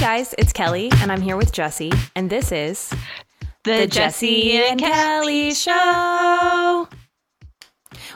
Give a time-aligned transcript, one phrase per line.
[0.00, 2.90] guys, it's Kelli, and I'm here with Jesi, and this is
[3.64, 6.88] The, Jesi and Kelli Show.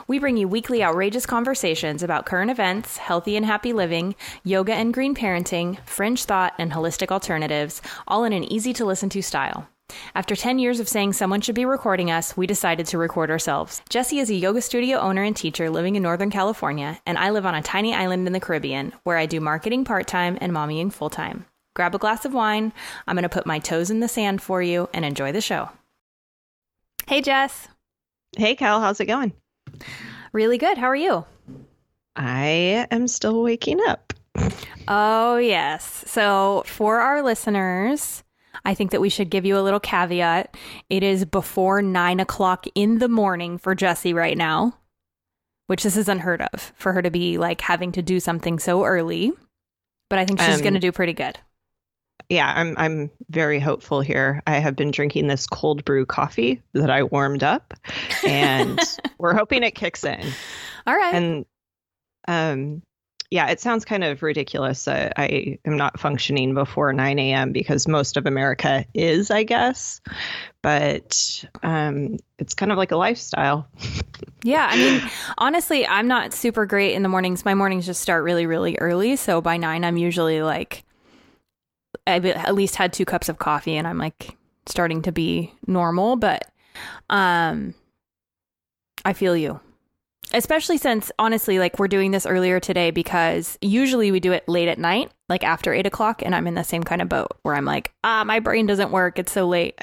[0.07, 4.95] We bring you weekly outrageous conversations about current events, healthy and happy living, yoga and
[4.95, 9.69] green parenting, fringe thought, and holistic alternatives, all in an easy to listen to style.
[10.15, 13.83] After 10 years of saying someone should be recording us, we decided to record ourselves.
[13.91, 17.45] Jesi is a yoga studio owner and teacher living in Northern California, and I live
[17.45, 20.91] on a tiny island in the Caribbean where I do marketing part time and mommying
[20.91, 21.45] full time.
[21.75, 22.73] Grab a glass of wine.
[23.05, 25.69] I'm going to put my toes in the sand for you and enjoy the show.
[27.05, 27.67] Hey, Jess.
[28.37, 29.33] Hey, Cal, how's it going?
[30.33, 30.77] Really good.
[30.77, 31.25] How are you?
[32.15, 34.13] I am still waking up.
[34.87, 36.03] Oh, yes.
[36.07, 38.23] So, for our listeners,
[38.63, 40.55] I think that we should give you a little caveat.
[40.89, 44.77] It is before nine o'clock in the morning for Jesi right now,
[45.67, 48.85] which this is unheard of for her to be like having to do something so
[48.85, 49.33] early.
[50.09, 51.37] But I think she's Um, going to do pretty good.
[52.29, 54.41] Yeah, I'm I'm very hopeful here.
[54.47, 57.73] I have been drinking this cold brew coffee that I warmed up
[58.25, 58.79] and
[59.19, 60.25] we're hoping it kicks in.
[60.87, 61.13] All right.
[61.13, 61.45] And
[62.27, 62.81] um
[63.31, 64.87] yeah, it sounds kind of ridiculous.
[64.87, 67.51] Uh, I am not functioning before 9 a.m.
[67.51, 69.99] because most of America is, I guess.
[70.61, 73.67] But um, it's kind of like a lifestyle.
[74.43, 75.01] Yeah, I mean,
[75.39, 77.45] honestly, I'm not super great in the mornings.
[77.45, 79.15] My mornings just start really, really early.
[79.15, 80.83] So by nine, I'm usually like,
[82.07, 86.15] I've at least had two cups of coffee, and I'm like starting to be normal.
[86.15, 86.49] But
[87.09, 87.73] um,
[89.03, 89.59] I feel you,
[90.33, 94.67] especially since honestly, like we're doing this earlier today because usually we do it late
[94.67, 97.55] at night, like after eight o'clock, and I'm in the same kind of boat where
[97.55, 99.19] I'm like, ah, my brain doesn't work.
[99.19, 99.79] It's so late.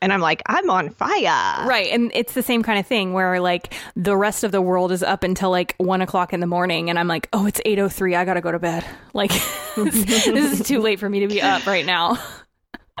[0.00, 1.66] And I'm like, I'm on fire.
[1.66, 1.88] Right.
[1.90, 5.02] And it's the same kind of thing where like the rest of the world is
[5.02, 8.16] up until like one o'clock in the morning and I'm like, oh, it's 8.03.
[8.16, 8.84] I got to go to bed.
[9.14, 9.32] Like
[9.74, 12.18] this is too late for me to be up right now.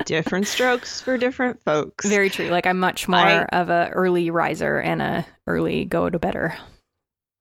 [0.04, 2.06] different strokes for different folks.
[2.06, 2.48] Very true.
[2.48, 6.56] Like I'm much more I- of a early riser and a early go to bedder.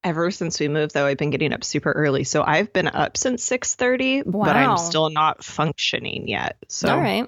[0.03, 2.23] Ever since we moved, though, I've been getting up super early.
[2.23, 6.57] So I've been up since six thirty, but I'm still not functioning yet.
[6.69, 7.27] So All right.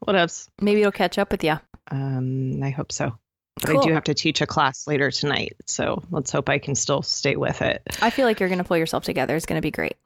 [0.00, 0.48] What else?
[0.60, 1.58] Maybe it'll catch up with you.
[1.90, 3.16] Um, I hope so.
[3.62, 6.74] But I do have to teach a class later tonight, so let's hope I can
[6.74, 7.82] still stay with it.
[8.00, 9.36] I feel like you're going to pull yourself together.
[9.36, 9.96] It's going to be great.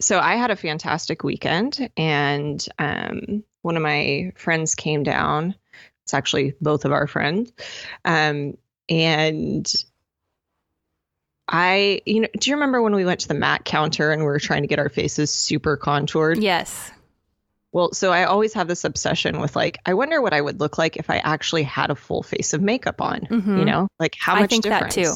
[0.00, 5.54] So I had a fantastic weekend, and um, one of my friends came down.
[6.04, 7.52] It's actually both of our friends,
[8.04, 8.56] um,
[8.88, 9.70] and
[11.48, 14.26] I, you know, do you remember when we went to the Mac counter and we
[14.26, 16.38] were trying to get our faces super contoured?
[16.38, 16.92] Yes.
[17.72, 20.78] Well, so I always have this obsession with like, I wonder what I would look
[20.78, 23.20] like if I actually had a full face of makeup on.
[23.22, 23.58] Mhm.
[23.58, 25.12] You know, like how much I think that too.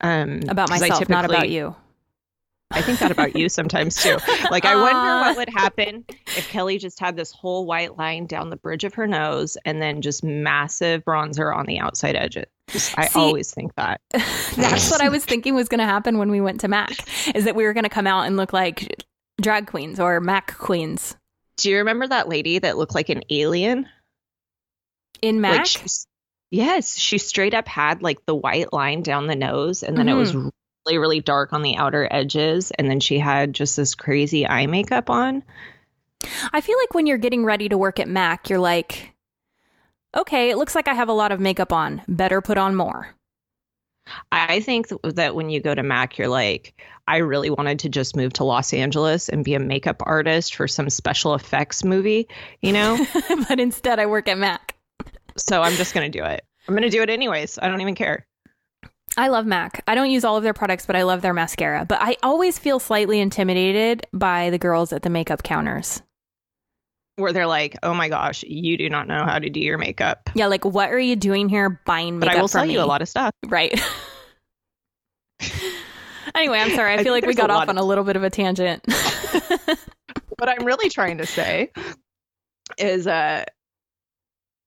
[0.00, 1.74] Um, About myself, not about you.
[2.72, 4.16] I think that about you sometimes too.
[4.50, 8.50] Like, I wonder what would happen if Kelli just had this whole white line down
[8.50, 12.46] the bridge of her nose and then just massive bronzer on the outside edges.
[12.96, 14.00] I See- always think that.
[14.10, 16.92] That's what I was thinking was going to happen when we went to Mac,
[17.34, 19.04] is that we were going to come out and look like
[19.40, 21.16] drag queens or Mac queens
[21.60, 23.88] Do you remember that lady that looked like an alien?
[25.22, 25.58] in Mac.
[25.58, 26.06] Like, she's,
[26.50, 30.14] yes, she straight up had like the white line down the nose, and then it
[30.14, 30.48] was Mm-hmm.
[30.86, 34.66] really, really dark on the outer edges, and then she had just this crazy eye
[34.66, 35.42] makeup on.
[36.52, 39.12] I feel like when you're getting ready to work at Mac, you're like,
[40.16, 42.02] okay, it looks like I have a lot of makeup on.
[42.08, 43.14] Better put on more.
[44.32, 46.74] I think that when you go to Mac, you're like,
[47.06, 50.68] I really wanted to just move to Los Angeles and be a makeup artist for
[50.68, 52.28] some special effects movie,
[52.60, 52.98] you know?
[53.48, 54.76] but instead, I work at Mac.
[55.36, 56.44] so I'm just going to do it.
[56.68, 57.58] I'm going to do it anyways.
[57.60, 58.26] I don't even care.
[59.16, 59.82] I love Mac.
[59.88, 61.84] I don't use all of their products, but I love their mascara.
[61.84, 66.02] But I always feel slightly intimidated by the girls at the makeup counters.
[67.16, 70.30] Where they're like, oh my gosh, you do not know how to do your makeup.
[70.34, 72.32] Yeah, like, what are you doing here buying makeup?
[72.32, 72.72] But I will sell me?
[72.72, 73.32] you a lot of stuff.
[73.46, 73.78] Right.
[76.34, 76.92] anyway, I'm sorry.
[76.92, 78.84] I, I feel like we got off on a little bit of a tangent.
[80.38, 81.70] what I'm really trying to say
[82.78, 83.44] is uh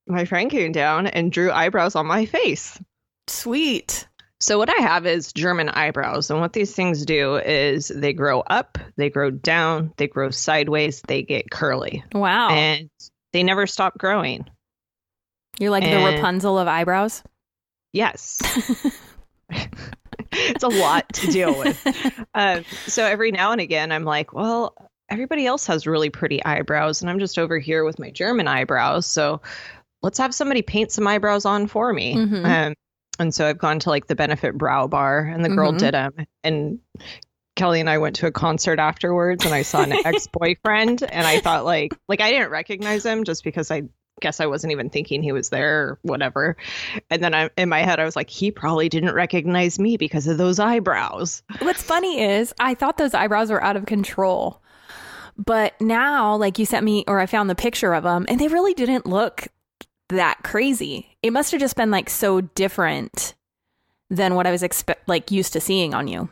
[0.06, 2.78] my friend came down and drew eyebrows on my face.
[3.26, 4.06] Sweet.
[4.44, 8.40] So what I have is German eyebrows and what these things do is they grow
[8.40, 12.50] up, they grow down, they grow sideways, they get curly Wow.
[12.50, 12.90] and
[13.32, 14.44] they never stop growing.
[15.58, 17.22] You're like the Rapunzel of eyebrows.
[17.94, 18.38] Yes.
[19.50, 21.80] it's a lot to deal with.
[22.36, 24.74] Um, so every now and again, I'm like, well,
[25.08, 29.06] everybody else has really pretty eyebrows, and I'm just over here with my German eyebrows.
[29.06, 29.40] So
[30.02, 32.16] let's have somebody paint some eyebrows on for me.
[32.16, 32.44] Mhm.
[32.44, 32.74] Um,
[33.18, 35.78] and so I've gone to like the Benefit Brow Bar, and the girl Mhm.
[35.78, 36.12] did them,
[36.42, 36.78] and
[37.56, 41.38] Kelli and I went to a concert afterwards and I saw an ex-boyfriend and I
[41.38, 43.82] thought like like I didn't recognize him just because I
[44.20, 46.56] guess I wasn't even thinking he was there or whatever.
[47.10, 50.26] And then I in my head I was like he probably didn't recognize me because
[50.26, 51.44] of those eyebrows.
[51.60, 54.60] What's funny is I thought those eyebrows were out of control.
[55.36, 58.48] But now like you sent me or I found the picture of them and they
[58.48, 59.46] really didn't look
[60.10, 61.16] that crazy.
[61.22, 63.34] It must have just been like so different
[64.10, 66.28] than what I was expect like used to seeing on you.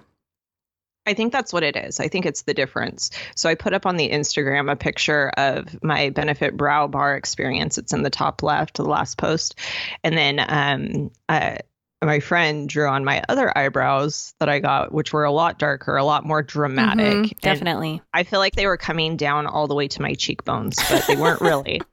[1.05, 1.99] I think that's what it is.
[1.99, 3.11] I think it's the difference.
[3.35, 7.77] So I put up on the Instagram a picture of my benefit brow bar experience.
[7.77, 9.57] It's in the top left, of the last post.
[10.05, 11.59] And then um, uh,
[12.03, 15.97] my friend drew on my other eyebrows that I got, which were a lot darker,
[15.97, 17.05] a lot more dramatic.
[17.15, 18.03] Mhm, definitely.
[18.13, 21.17] I feel like they were coming down all the way to my cheekbones, but they
[21.17, 21.81] weren't really.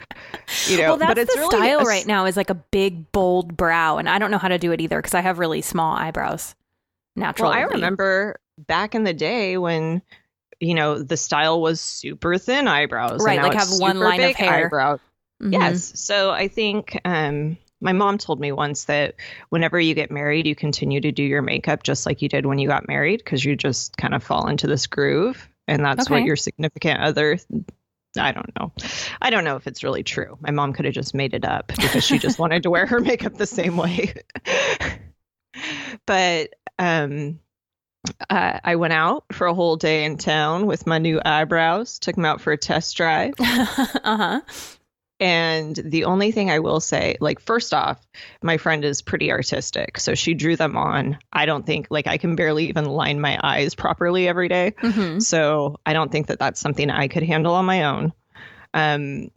[0.68, 2.54] You know, well, that's but it's the really style a- right now is like a
[2.54, 5.38] big, bold brow, and I don't know how to do it either because I have
[5.38, 6.54] really small eyebrows.
[7.16, 10.02] Naturally, Well, I remember back in the day when
[10.58, 14.66] you know the style was super thin eyebrows, Right, like have one line of hair.
[14.66, 14.98] Eyebrow.
[15.42, 15.52] Mhm.
[15.52, 15.92] Yes.
[16.00, 19.14] So I think um, my mom told me once that
[19.48, 22.58] whenever you get married, you continue to do your makeup just like you did when
[22.58, 25.48] you got married because you just kind of fall into this groove.
[25.66, 26.14] And that's Okay.
[26.14, 27.38] what your significant other.
[28.18, 28.72] I don't know.
[29.22, 30.36] I don't know if it's really true.
[30.40, 33.00] My mom could have just made it up because she just wanted to wear her
[33.00, 34.14] makeup the same way.
[36.06, 37.38] but um,
[38.28, 42.16] uh, I went out for a whole day in town with my new eyebrows, took
[42.16, 43.34] them out for a test drive.
[43.38, 43.44] uh
[44.04, 44.40] huh.
[45.20, 48.00] And the only thing I will say, like, first off,
[48.42, 50.00] my friend is pretty artistic.
[50.00, 51.18] So she drew them on.
[51.30, 54.72] I don't think, like, I can barely even line my eyes properly every day.
[54.80, 58.14] hmm So I don't think that that's something I could handle on my own.
[58.72, 59.30] Um,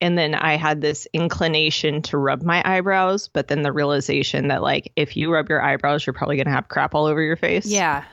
[0.00, 4.62] and then I had this inclination to rub my eyebrows, but then the realization that,
[4.62, 7.36] like, if you rub your eyebrows, you're probably going to have crap all over your
[7.36, 7.66] face.
[7.66, 8.04] Yeah.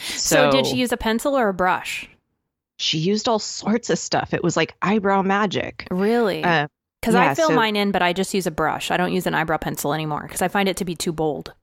[0.00, 2.08] So, did she use a pencil or a brush?
[2.82, 4.34] She used all sorts of stuff.
[4.34, 5.86] It was like eyebrow magic.
[5.90, 6.42] Really?
[6.42, 6.66] Uh,
[7.00, 8.90] Because I fill so- mine in, but I just use a brush.
[8.90, 11.54] I don't use an eyebrow pencil anymore because I find it to be too bold.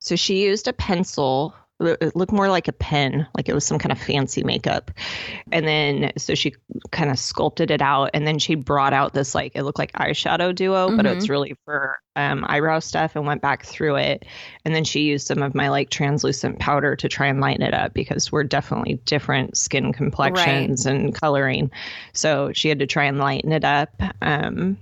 [0.00, 1.54] So she used a pencil.
[1.80, 4.90] It looked more like a pen, like it was some kind of fancy makeup.
[5.52, 6.54] And then, so she
[6.90, 8.10] kind of sculpted it out.
[8.14, 11.56] And then she brought out this, like, it looked like eyeshadow duo, but it's really
[11.64, 14.24] for um, eyebrow stuff and went back through it.
[14.64, 17.74] And then she used some of my, like, translucent powder to try and lighten it
[17.74, 21.70] up because we're definitely different skin complexions and coloring.
[22.12, 24.02] So she had to try and lighten it up.
[24.20, 24.78] Um,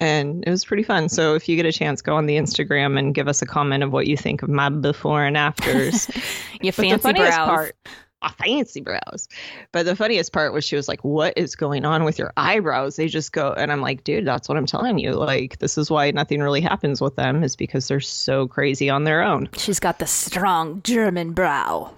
[0.00, 1.08] and it was pretty fun.
[1.08, 3.82] So if you get a chance, go on the Instagram and give us a comment
[3.84, 6.10] of what you think of my before and afters.
[6.62, 7.34] You But fancy brows.
[7.36, 7.76] part,
[8.20, 9.28] ah, fancy brows.
[9.72, 12.96] But the funniest part was she was like, "What is going on with your eyebrows?
[12.96, 15.12] They just go." And I'm like, "Dude, that's what I'm telling you.
[15.12, 19.04] Like, this is why nothing really happens with them is because they're so crazy on
[19.04, 21.92] their own." She's got the strong German brow.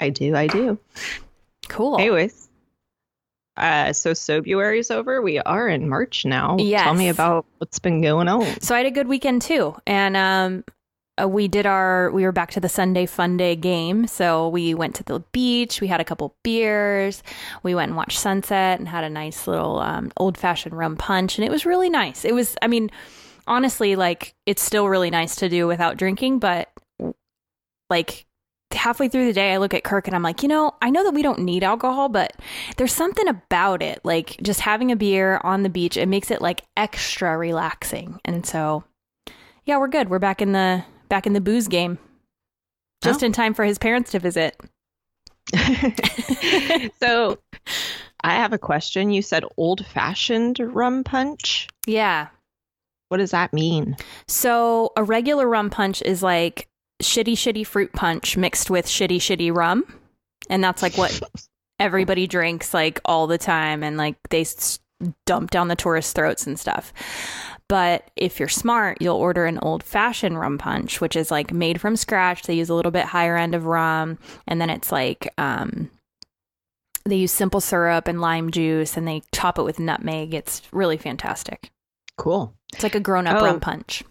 [0.00, 0.78] I do, I do.
[1.68, 1.98] Cool.
[1.98, 2.47] Anyways.
[3.58, 5.20] Uh, so Sobuary's over.
[5.20, 6.56] We are in March now.
[6.84, 8.60] Tell me about what's been going on.
[8.60, 10.64] So I had a good weekend too, and um,
[11.20, 14.06] uh, we did our we were back to the Sunday Fun Day game.
[14.06, 15.80] So we went to the beach.
[15.80, 17.22] We had a couple beers.
[17.62, 21.38] We went and watched sunset and had a nice little um, old fashioned rum punch,
[21.38, 22.24] and it was really nice.
[22.24, 22.90] It was, I mean,
[23.46, 26.70] honestly, like it's still really nice to do without drinking, but
[27.90, 28.26] like
[28.72, 31.04] halfway through the day, I look at Kirk and I'm like, you know, I know
[31.04, 32.34] that we don't need alcohol, but
[32.76, 34.00] there's something about it.
[34.04, 38.20] Like just having a beer on the beach, it makes it like extra relaxing.
[38.24, 38.84] And so,
[39.64, 40.08] yeah, we're good.
[40.10, 41.98] We're back in the back in the booze game,
[43.02, 43.26] just Oh.
[43.26, 44.56] in time for his parents to visit.
[47.00, 47.38] so
[48.22, 49.10] I have a question.
[49.10, 51.68] You said old fashioned rum punch.
[51.86, 52.28] Yeah.
[53.08, 53.96] What does that mean?
[54.26, 56.67] So a regular rum punch is like
[57.02, 59.84] shitty, shitty fruit punch mixed with shitty, shitty rum.
[60.50, 61.20] And that's like what
[61.80, 64.80] everybody drinks like all the time and like they s-
[65.26, 66.92] dump down the tourists' throats and stuff.
[67.68, 71.80] But if you're smart, you'll order an old fashioned rum punch, which is like made
[71.80, 72.44] from scratch.
[72.44, 74.18] They use a little bit higher end of rum.
[74.46, 75.90] And then it's like, um,
[77.04, 80.32] they use simple syrup and lime juice and they top it with nutmeg.
[80.34, 81.70] It's really fantastic.
[82.16, 82.54] Cool.
[82.72, 83.44] It's like a grown up Oh.
[83.44, 84.02] rum punch.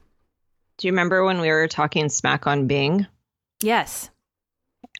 [0.77, 3.07] Do you remember when we were talking smack on Bing?
[3.62, 4.10] Yes.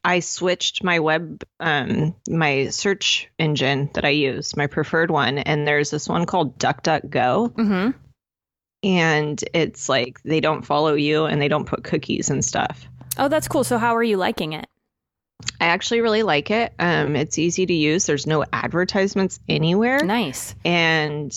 [0.04, 5.68] I switched my web, um, my search engine that I use, my preferred one, and
[5.68, 7.90] there's this one called DuckDuckGo, Mm-hmm.
[8.84, 12.88] and it's like they don't follow you and they don't put cookies and stuff.
[13.18, 13.64] Oh, that's cool.
[13.64, 14.68] So, how are you liking it?
[15.60, 16.74] I actually really like it.
[16.80, 18.06] Um, it's easy to use.
[18.06, 20.56] There's no advertisements anywhere, Nice.
[20.64, 21.36] and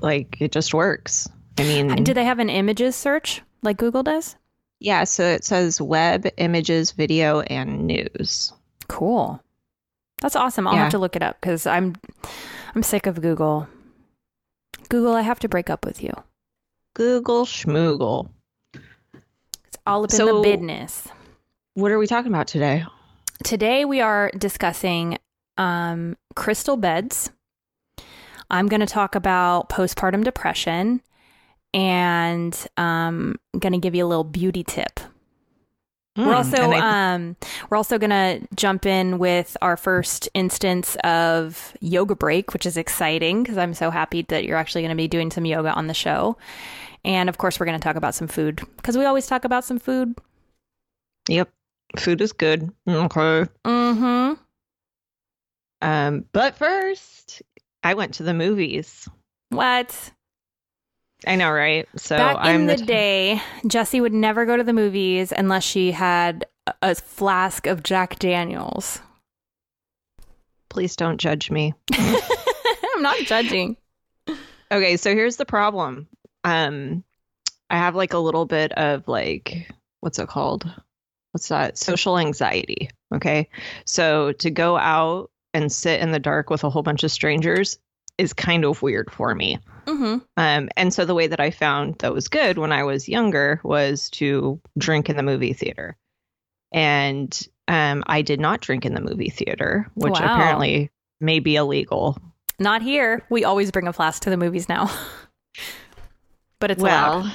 [0.00, 1.28] like it just works.
[1.58, 4.36] I mean, Do they have an images search like Google does?
[4.80, 8.52] Yeah, so it says web, images, video, and news.
[8.88, 9.42] Cool.
[10.22, 10.66] That's awesome.
[10.68, 10.82] I'll Yeah.
[10.82, 11.94] have to look it up because I'm
[12.74, 13.66] I'm sick of Google.
[14.88, 16.12] Google, I have to break up with you.
[16.94, 18.28] Google Schmoogle.
[18.74, 21.08] It's all up in So- the business.
[21.74, 22.84] What are we talking about today?
[23.44, 25.18] Today we are discussing
[25.56, 27.30] um, crystal beds.
[28.50, 31.02] I'm going to talk about postpartum depression
[31.74, 35.00] and um, going to give you a little beauty tip.
[36.16, 37.36] we're Hmm, also I- um,
[37.70, 42.76] we're also going to jump in with our first instance of yoga break, which is
[42.76, 45.86] exciting because I'm so happy that you're actually going to be doing some yoga on
[45.86, 46.36] the show.
[47.04, 49.64] And of course, we're going to talk about some food because we always talk about
[49.64, 50.16] some food.
[51.28, 51.48] yep,
[51.96, 52.68] food is good.
[52.88, 53.44] Okay.
[53.64, 54.34] Mm-hmm.
[55.80, 57.42] Um, but first,
[57.84, 59.08] I went to the movies.
[59.50, 60.12] What?
[61.26, 61.88] I know, right?
[61.96, 65.64] So Back I'm in the, t- day, Jesi would never go to the movies unless
[65.64, 69.00] she had a- a flask of Jack Daniels.
[70.68, 71.74] Please don't judge me.
[71.92, 73.76] I'm not judging.
[74.70, 76.06] Okay, so here's the problem.
[76.44, 77.02] Um,
[77.70, 79.70] I have like a little bit of like,
[80.00, 80.70] what's it called?
[81.32, 81.78] What's that?
[81.78, 82.90] Social anxiety.
[83.14, 83.48] Okay.
[83.86, 87.78] So to go out and sit in the dark with a whole bunch of strangers
[88.18, 89.58] is kind of weird for me.
[89.86, 90.18] Mm-hmm.
[90.36, 93.60] Um, and so the way that I found that was good when I was younger
[93.64, 95.96] was to drink in the movie theater.
[96.72, 100.34] And um, I did not drink in the movie theater, which Wow.
[100.34, 102.18] apparently may be illegal.
[102.58, 103.24] Not here.
[103.30, 104.90] We always bring a flask to the movies now.
[106.58, 107.32] but it's allowed.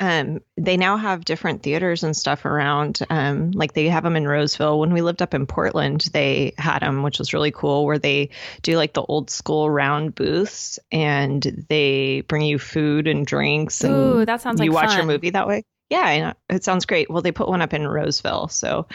[0.00, 3.00] Um, they now have different theaters and stuff around.
[3.10, 4.78] Um, like they have them in Roseville.
[4.78, 7.84] When we lived up in Portland, they had them, which was really cool.
[7.84, 8.30] Where they
[8.62, 13.94] do like the old school round booths, and they bring you food and drinks, and
[13.94, 14.72] Ooh, that sounds like fun.
[14.72, 15.64] you watch your movie that way.
[15.90, 17.10] Yeah, it sounds great.
[17.10, 18.86] Well, they put one up in Roseville, so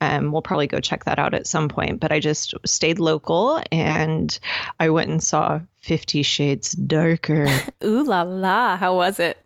[0.00, 2.00] um, we'll probably go check that out at some point.
[2.00, 4.36] But I just stayed local, and
[4.78, 7.46] I went and saw Fifty Shades Darker.
[7.84, 8.76] Ooh la la.
[8.76, 9.38] How was it?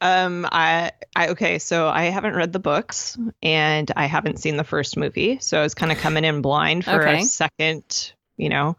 [0.00, 4.64] Um, I, I okay, so I haven't read the books and I haven't seen the
[4.64, 7.14] first movie, so I was kind of coming in blind for Okay.
[7.14, 8.76] a second, you know.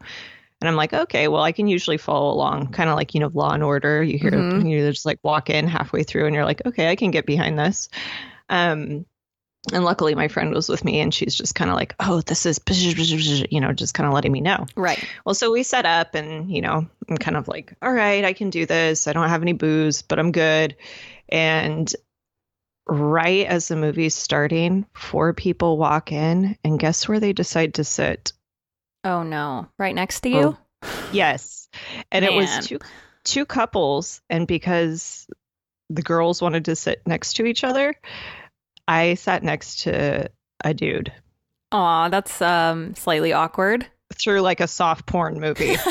[0.60, 3.30] And I'm like, okay, well, I can usually follow along, kind of like you know,
[3.32, 4.02] Law and Order.
[4.02, 4.68] You hear Mhm.
[4.68, 7.58] you just like walk in halfway through, and you're like, okay, I can get behind
[7.58, 7.88] this.
[8.48, 9.04] Um,
[9.72, 12.46] and luckily, my friend was with me, and she's just kind of like, oh, this
[12.46, 12.60] is,
[13.50, 14.66] you know, just kind of letting me know.
[14.76, 15.02] Right.
[15.24, 18.32] Well, so we set up and, you know, I'm kind of like, all right, I
[18.32, 19.06] can do this.
[19.06, 20.76] I don't have any booze, but I'm good.
[21.28, 21.94] And
[22.88, 27.84] right as the movie's starting, four people walk in and guess where they decide to
[27.84, 28.32] sit?
[29.04, 29.68] Oh no.
[29.78, 30.58] Right next to you?
[30.82, 31.68] Oh, yes.
[32.10, 32.78] And it was two
[33.24, 35.26] two couples and because
[35.90, 37.94] the girls wanted to sit next to each other,
[38.88, 40.28] I sat next to
[40.64, 41.12] a dude.
[41.70, 43.86] Aw, that's um slightly awkward.
[44.14, 45.76] through like a soft porn movie.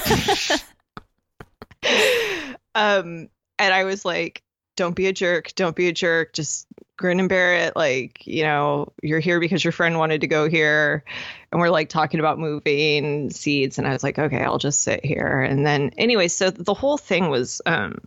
[2.75, 4.44] um and i was like
[4.77, 5.54] don't be a jerk.
[5.56, 6.34] Don't be a jerk.
[6.34, 7.75] Just grin and bear it.
[7.75, 11.04] Like you know you're here because your friend wanted to go here.
[11.51, 15.04] And we're like talking about moving seeds and i was like okay i'll just sit
[15.04, 15.42] here.
[15.42, 17.98] And then anyway so the whole thing was um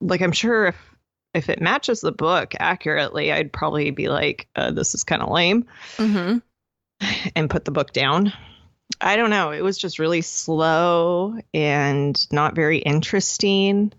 [0.00, 0.89] like i'm sure if
[1.34, 5.30] if it matches the book accurately i'd probably be like uh, this is kind of
[5.30, 5.64] lame
[5.96, 6.38] Mm-hmm.
[7.34, 8.32] and put the book down.
[9.00, 9.50] I don't know.
[9.52, 13.92] It was just really slow and not very interesting.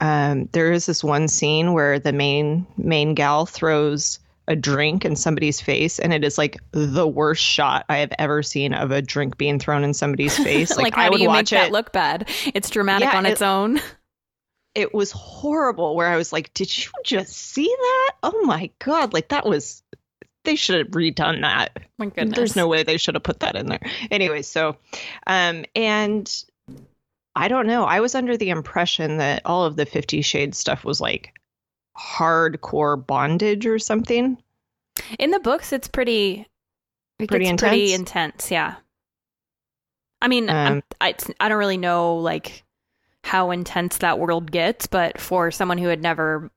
[0.00, 5.14] Um, there is this one scene where the main main gal throws a drink in
[5.14, 9.00] somebody's face, and it is like the worst shot I have ever seen of a
[9.00, 10.70] drink being thrown in somebody's face.
[10.70, 11.72] Like, Like, how I do would you make watch that it.
[11.72, 12.28] look bad?
[12.52, 13.80] It's dramatic Yeah, on its it- own.
[14.74, 15.94] it was horrible.
[15.96, 18.10] Where I was like, "Did you just see that?
[18.22, 19.12] Oh my god!
[19.12, 19.82] Like that was."
[20.44, 21.78] They should have redone that.
[21.98, 22.36] My goodness.
[22.36, 23.78] There's no way they should have put that in there.
[24.10, 24.76] Anyway, so
[25.28, 26.44] um and
[27.36, 27.84] I don't know.
[27.84, 31.32] I was under the impression that all of the 50 shades stuff was like
[31.96, 34.36] hardcore bondage or something.
[35.18, 36.46] In the books, it's pretty,
[37.20, 38.10] it Pretty gets pretty intense?
[38.10, 38.50] intense.
[38.50, 38.74] Yeah.
[40.20, 42.64] I mean, Um, I I don't really know like
[43.24, 46.50] how intense that world gets, but for someone who had never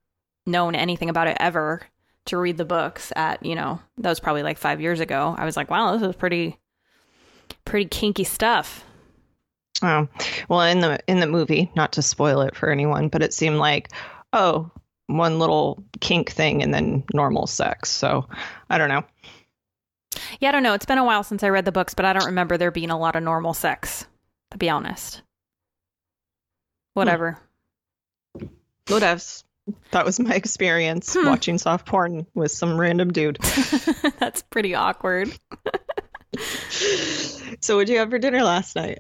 [0.46, 1.82] known anything about it ever
[2.26, 5.46] to read the books at you know that was probably like five years ago, I
[5.46, 6.58] was like, wow, this is pretty
[7.66, 8.84] pretty kinky stuff.
[9.82, 10.08] Oh.
[10.50, 13.58] Well, in the in the movie, not to spoil it for anyone, but it seemed
[13.58, 13.90] like
[14.34, 14.70] oh,
[15.08, 17.90] one little kink thing and then normal sex.
[17.90, 18.28] So,
[18.70, 19.04] I don't know.
[20.40, 20.74] Yeah, I don't know.
[20.74, 22.92] It's been a while since I read the books, but I don't remember there being
[22.92, 24.06] a lot of normal sex.
[24.52, 25.22] To be honest,
[26.96, 27.38] whatever.
[28.88, 29.44] Whatevs.
[29.92, 31.28] That was my experience Hmm.
[31.28, 33.38] watching soft porn with some random dude.
[34.20, 35.32] That's pretty awkward.
[37.62, 39.00] So, what did you have for dinner last night?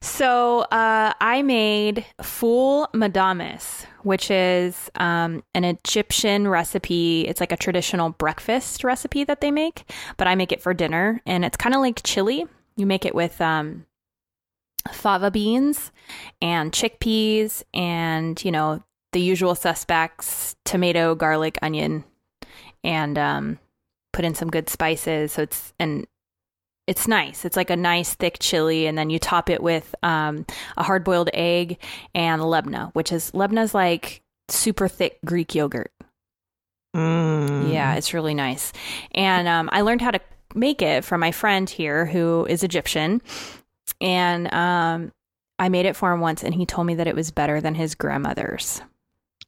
[0.00, 7.22] So uh, I made ful medames, which is um, an Egyptian recipe.
[7.28, 11.22] It's like a traditional breakfast recipe that they make, but I make it for dinner,
[11.24, 12.46] and it's kind of like chili.
[12.76, 13.86] You make it with um,
[14.92, 15.92] fava beans
[16.40, 22.04] and chickpeas, and you know the usual suspects: tomato, garlic, onion,
[22.84, 23.58] and um,
[24.12, 25.32] put in some good spices.
[25.32, 26.06] So it's and
[26.86, 27.44] it's nice.
[27.44, 31.04] It's like a nice thick chili, and then you top it with um, a hard
[31.04, 31.78] boiled egg
[32.14, 35.92] and lebna, which is lebna's like super thick Greek yogurt.
[36.94, 37.72] Mm.
[37.72, 38.72] Yeah, it's really nice.
[39.12, 40.20] And um, I learned how to
[40.54, 43.20] make it from my friend here who is Egyptian,
[44.00, 45.12] and um,
[45.58, 47.74] I made it for him once, and he told me that it was better than
[47.74, 48.82] his grandmother's.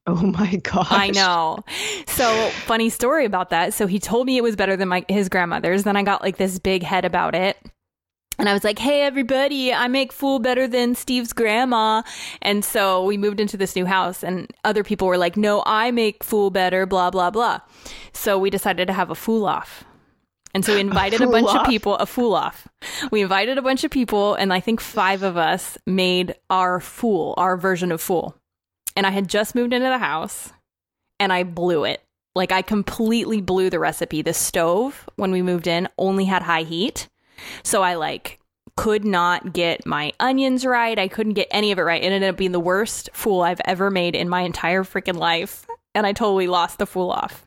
[0.09, 0.87] Oh my gosh.
[0.91, 1.59] I know.
[2.07, 3.75] So funny story about that.
[3.75, 5.83] So he told me it was better than my his grandmother's.
[5.83, 7.59] Then I got like this big head about it.
[8.39, 12.03] And I was like, "Hey everybody, I make fool better than Steve's grandma."
[12.41, 15.91] And so we moved into this new house and other people were like, "No, I
[15.91, 17.61] make fool better, blah blah blah."
[18.15, 19.85] So we decided to have a fool off.
[20.59, 21.61] And so we invited a, fool bunch off?
[21.61, 22.67] of people, a fool off.
[23.13, 27.35] We invited a bunch of people and I think 5 of us made our fool,
[27.37, 28.35] our version of fool
[28.97, 30.53] and I had just moved into the house
[31.21, 32.03] and I blew it.
[32.35, 34.23] Like I completely blew the recipe.
[34.23, 37.09] The stove when we moved in only had high heat.
[37.63, 38.41] So I like
[38.77, 40.99] could not get my onions right.
[40.99, 42.03] I couldn't get any of it right.
[42.03, 45.65] It ended up being the worst fool I've ever made in my entire freaking life.
[45.95, 47.47] And I totally lost the fool off.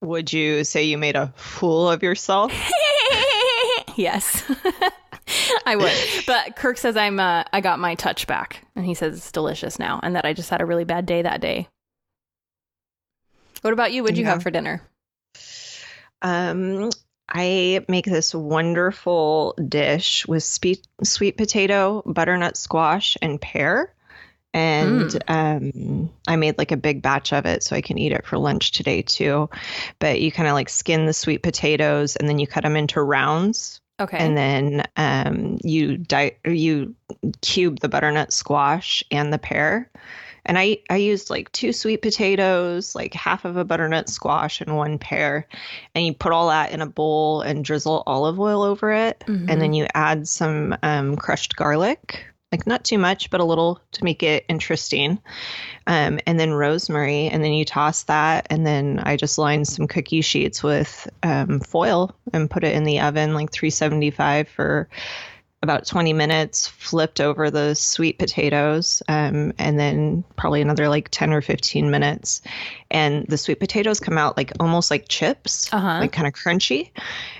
[0.00, 2.52] Would you say you made a fool of yourself?
[3.96, 4.44] yes.
[5.66, 5.92] I would.
[6.26, 9.78] But Kirk says I'm uh, I got my touch back and he says it's delicious
[9.78, 11.68] now and that I just had a really bad day that day.
[13.62, 14.02] What about you?
[14.02, 14.30] What'd you Yeah.
[14.30, 14.82] have for dinner?
[16.22, 16.90] Um,
[17.28, 23.92] I make this wonderful dish with sweet sweet potato, butternut squash, and pear.
[24.54, 28.26] And um, I made like a big batch of it so I can eat it
[28.26, 29.50] for lunch today too.
[29.98, 33.02] But you kind of like skin the sweet potatoes and then you cut them into
[33.02, 34.16] rounds Okay.
[34.18, 36.94] and then um, you di- you
[37.42, 39.90] cube the butternut squash and the pear.
[40.46, 44.76] And I I used like two sweet potatoes, like half of a butternut squash, and
[44.76, 45.46] one pear.
[45.94, 49.50] And you put all that in a bowl and drizzle olive oil over it, Mhm.
[49.50, 52.24] and then you add some um, crushed garlic.
[52.50, 55.20] Like not too much, but a little to make it interesting.
[55.86, 59.86] Um, and then rosemary, and then you toss that, and then I just lined some
[59.86, 64.88] cookie sheets with um, foil and put it in the oven, like 375 for
[65.62, 66.68] about 20 minutes.
[66.68, 72.40] Flipped over the sweet potatoes, um, and then probably another like 10 or 15 minutes,
[72.90, 75.98] and the sweet potatoes come out like almost like chips, Uh-huh.
[76.00, 76.90] like kind of crunchy,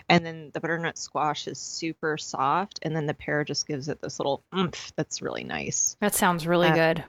[0.09, 4.01] and then the butternut squash is super soft, and then the pear just gives it
[4.03, 7.05] this little oomph that's really nice That sounds really Uh, good.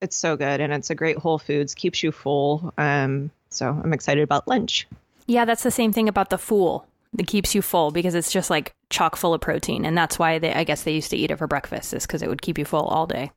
[0.00, 3.92] it's so good and it's a great whole foods keeps you full um so i'm
[3.92, 4.86] excited about lunch
[5.26, 6.86] Yeah, that's the same thing about the fool.
[7.18, 10.38] That keeps you full because it's just like chock full of protein, and that's why
[10.38, 12.56] they I guess they used to eat it for breakfast is because it would keep
[12.58, 13.30] you full all day.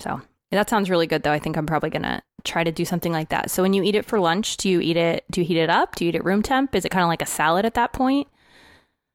[0.00, 0.20] So
[0.50, 1.32] that sounds really good though.
[1.32, 3.50] I think I'm probably gonna try to do something like that.
[3.50, 5.24] So when you eat it for lunch, do you eat it?
[5.30, 5.96] Do you heat it up?
[5.96, 6.74] Do you eat it room temp?
[6.74, 8.26] Is it kind of like a salad at that point?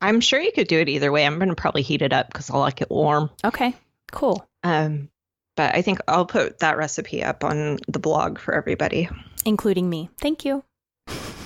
[0.01, 2.27] i'm sure you could do it either way i'm going to probably heat it up
[2.27, 3.73] because i like it warm Okay,
[4.12, 4.45] cool.
[4.63, 5.07] um
[5.55, 9.07] but i think i'll put that recipe up on the blog for everybody
[9.45, 10.09] Including me.
[10.19, 10.63] Thank you.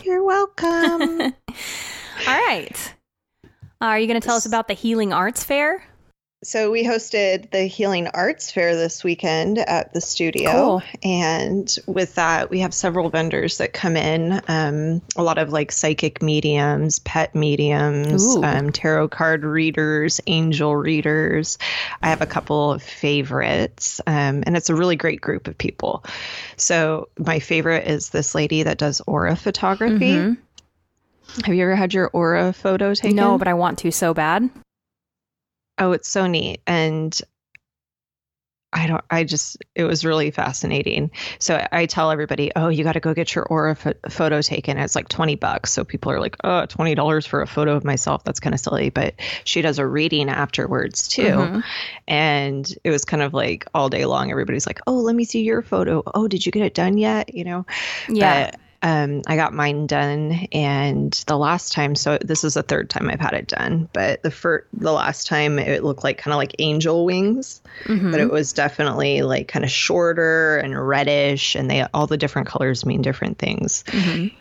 [0.03, 1.35] you're welcome
[2.25, 2.93] All right.
[3.81, 5.83] Are you going to tell us about the Healing Arts Fair?
[6.43, 10.83] So we hosted the Healing Arts Fair this weekend at the studio, Cool.
[11.03, 14.39] and with that, we have several vendors that come in.
[14.47, 21.57] Um, a lot of like psychic mediums, pet mediums, um, tarot card readers, angel readers.
[22.03, 26.03] I have a couple of favorites, um, and it's a really great group of people.
[26.55, 30.13] So my favorite is this lady that does aura photography.
[30.13, 30.37] Mhm.
[31.45, 33.15] Have you ever had your aura photo taken?
[33.15, 34.49] No, but I want to so bad.
[35.77, 36.61] Oh, it's so neat.
[36.65, 37.19] And
[38.73, 41.11] I don't, I just, it was really fascinating.
[41.39, 44.77] So I tell everybody, oh, you got to go get your aura pho- photo taken.
[44.77, 45.71] It's like 20 bucks.
[45.71, 48.23] So people are like, oh, $20 for a photo of myself.
[48.23, 48.89] That's kind of silly.
[48.89, 51.21] But she does a reading afterwards too.
[51.23, 51.63] Mhm.
[52.07, 55.43] And it was kind of like all day long, everybody's like, oh, let me see
[55.43, 56.03] your photo.
[56.13, 57.33] Oh, did you get it done yet?
[57.33, 57.65] You know?
[58.09, 58.51] Yeah.
[58.51, 62.89] But um, I got mine done, and the last time, so this is the third
[62.89, 66.33] time I've had it done, but the first, the last time it looked like kind
[66.33, 68.11] of like angel wings, Mhm.
[68.11, 72.47] but it was definitely like kind of shorter and reddish, and they all the different
[72.47, 73.83] colors mean different things.
[73.87, 74.31] Mhm.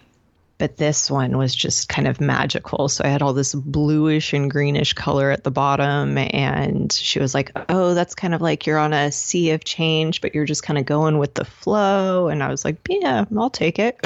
[0.58, 2.88] But this one was just kind of magical.
[2.88, 6.16] So I had all this bluish and greenish color at the bottom.
[6.16, 10.20] And she was like, Oh, that's kind of like you're on a sea of change,
[10.20, 12.28] but you're just kind of going with the flow.
[12.28, 13.98] And I was like, Yeah, I'll take it.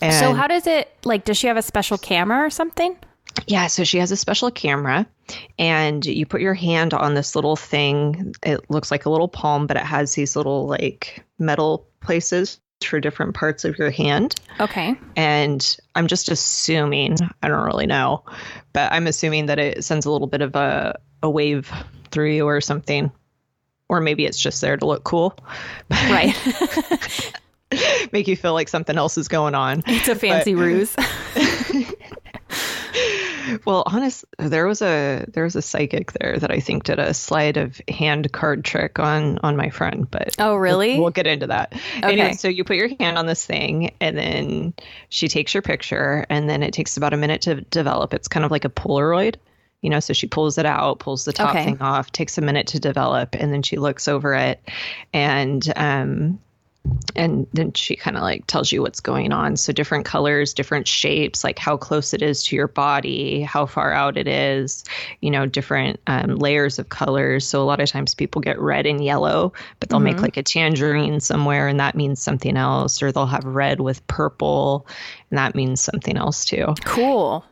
[0.00, 1.24] And So how does it like?
[1.24, 2.96] Does she have a special camera or something?
[3.46, 5.06] yeah, so she has a special camera,
[5.58, 8.34] and you put your hand on this little thing.
[8.42, 13.00] It looks like a little palm, but it has these little like metal places for
[13.00, 14.34] different parts of your hand.
[14.60, 14.96] Okay.
[15.16, 18.24] And I'm just assuming, I don't really know,
[18.72, 21.70] but I'm assuming that it sends a little bit of a, a wave
[22.10, 23.10] through you or something.
[23.88, 25.36] Or maybe it's just there to look cool,
[25.90, 26.34] Right.
[28.12, 29.82] make you feel like something else is going on.
[29.86, 30.94] it's a fancy ruse.
[33.64, 37.14] Well, honest, there was a there was a psychic there that I think did a
[37.14, 40.94] sleight of hand card trick on on my friend, but Oh, really?
[40.94, 41.72] We'll, we'll get into that.
[41.74, 42.12] Okay.
[42.12, 44.74] Anyway, so you put your hand on this thing, and then
[45.08, 48.12] she takes your picture, and then it takes about a minute to develop.
[48.14, 49.36] It's kind of like a Polaroid,
[49.80, 50.00] you know.
[50.00, 51.64] So she pulls it out, pulls the top Okay.
[51.64, 54.60] thing off, takes a minute to develop, and then she looks over it,
[55.12, 56.40] and um,
[57.14, 59.56] and then she kind of like tells you what's going on.
[59.56, 63.92] So different colors, different shapes, like how close it is to your body, how far
[63.92, 64.84] out it is,
[65.20, 67.46] you know, different um, layers of colors.
[67.46, 70.42] So a lot of times people get red and yellow, but they'll make like a
[70.42, 74.86] tangerine somewhere and that means something else, or they'll have red with purple
[75.30, 77.44] and that means something else too cool.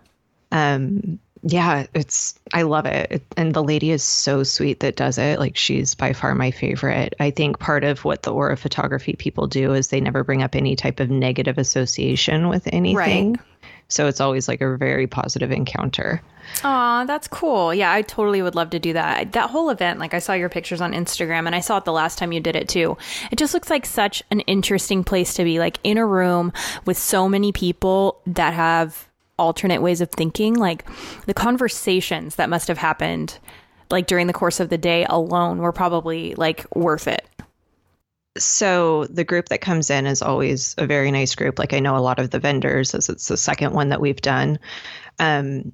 [0.52, 3.12] um yeah it's i love it.
[3.12, 6.50] it and the lady is so sweet that does it like she's by far my
[6.50, 10.42] favorite i think part of what the aura photography people do is they never bring
[10.42, 13.40] up any type of negative association with anything Right.
[13.88, 16.22] so it's always like a very positive encounter
[16.62, 17.72] Aw, that's cool.
[17.72, 19.32] Yeah, I totally would love to do that.
[19.32, 21.92] That whole event, like I saw your pictures on Instagram and I saw it the
[21.92, 22.98] last time you did it too.
[23.30, 26.52] It just looks like such an interesting place to be, like in a room
[26.84, 30.54] with so many people that have alternate ways of thinking.
[30.54, 30.84] Like
[31.26, 33.38] the conversations that must have happened
[33.90, 37.26] like during the course of the day alone were probably like worth it.
[38.36, 41.96] so the group that comes in is always a very nice group like i know
[41.96, 44.58] a lot of the vendors as it's the second one that we've done
[45.20, 45.72] um,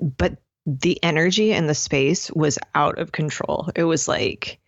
[0.00, 4.58] but the energy in the space was out of control it was like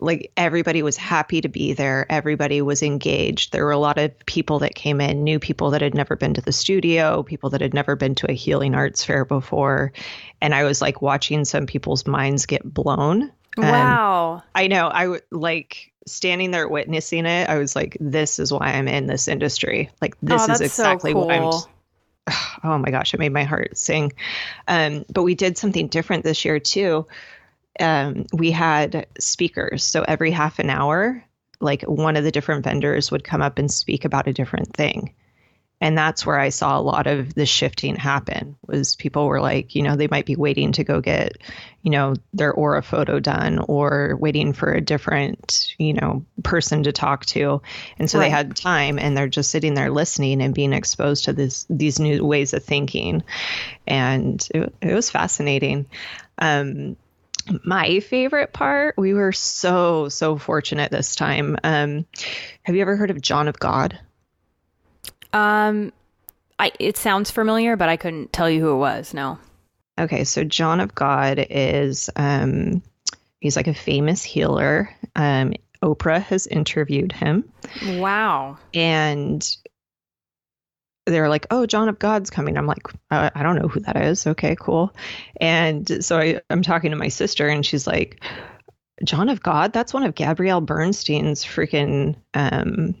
[0.00, 4.12] like everybody was happy to be there everybody was engaged there were a lot of
[4.26, 7.60] people that came in new people that had never been to the studio people that
[7.60, 9.92] had never been to a healing arts fair before
[10.40, 14.42] and i was like watching some people's minds get blown Um, Wow.
[14.54, 14.86] I know.
[14.86, 17.48] I would like standing there witnessing it.
[17.48, 19.90] I was like, this is why I'm in this industry.
[20.00, 21.26] Like, this oh, is exactly so cool.
[21.26, 22.34] what I'm.
[22.62, 24.12] Oh my gosh, it made my heart sing.
[24.66, 27.06] Um, but we did something different this year too.
[27.80, 29.84] Um, we had speakers.
[29.84, 31.24] So every half an hour,
[31.60, 35.14] like one of the different vendors would come up and speak about a different thing.
[35.80, 39.76] And that's where I saw a lot of the shifting happen was people were like,
[39.76, 41.38] you know, they might be waiting to go get,
[41.82, 46.90] you know, their aura photo done or waiting for a different, you know, person to
[46.90, 47.62] talk to.
[47.96, 48.24] And so Right.
[48.24, 52.00] they had time and they're just sitting there listening and being exposed to this these
[52.00, 53.22] new ways of thinking.
[53.86, 55.86] And it, it was fascinating.
[56.38, 56.96] Um,
[57.64, 61.56] my favorite part, we were so, so fortunate this time.
[61.64, 62.06] Um,
[62.62, 63.98] have you ever heard of John of God?
[65.32, 65.92] Um,
[66.58, 69.14] I it sounds familiar, but I couldn't tell you who it was.
[69.14, 69.38] No.
[69.98, 72.82] Okay, so John of God is um
[73.40, 74.90] he's like a famous healer.
[75.14, 77.44] Um Oprah has interviewed him
[77.86, 78.58] Wow.
[78.74, 79.56] and
[81.10, 83.96] they're like, "Oh, John of God's coming." I'm like, uh, "I don't know who that
[83.96, 84.94] is." Okay, cool.
[85.40, 88.24] And so I, I'm talking to my sister, and she's like,
[89.04, 89.72] "John of God?
[89.72, 92.94] That's one of Gabrielle Bernstein's freaking um,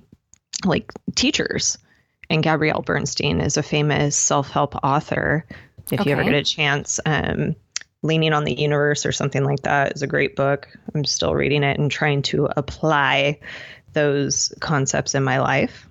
[0.64, 1.78] like teachers."
[2.30, 5.46] And Gabrielle Bernstein is a famous self-help author.
[5.90, 7.56] If you ever get a chance, um,
[8.02, 10.68] Leaning on the Universe or something like that is a great book.
[10.94, 13.40] I'm still reading it and trying to apply
[13.92, 15.88] those concepts in my life.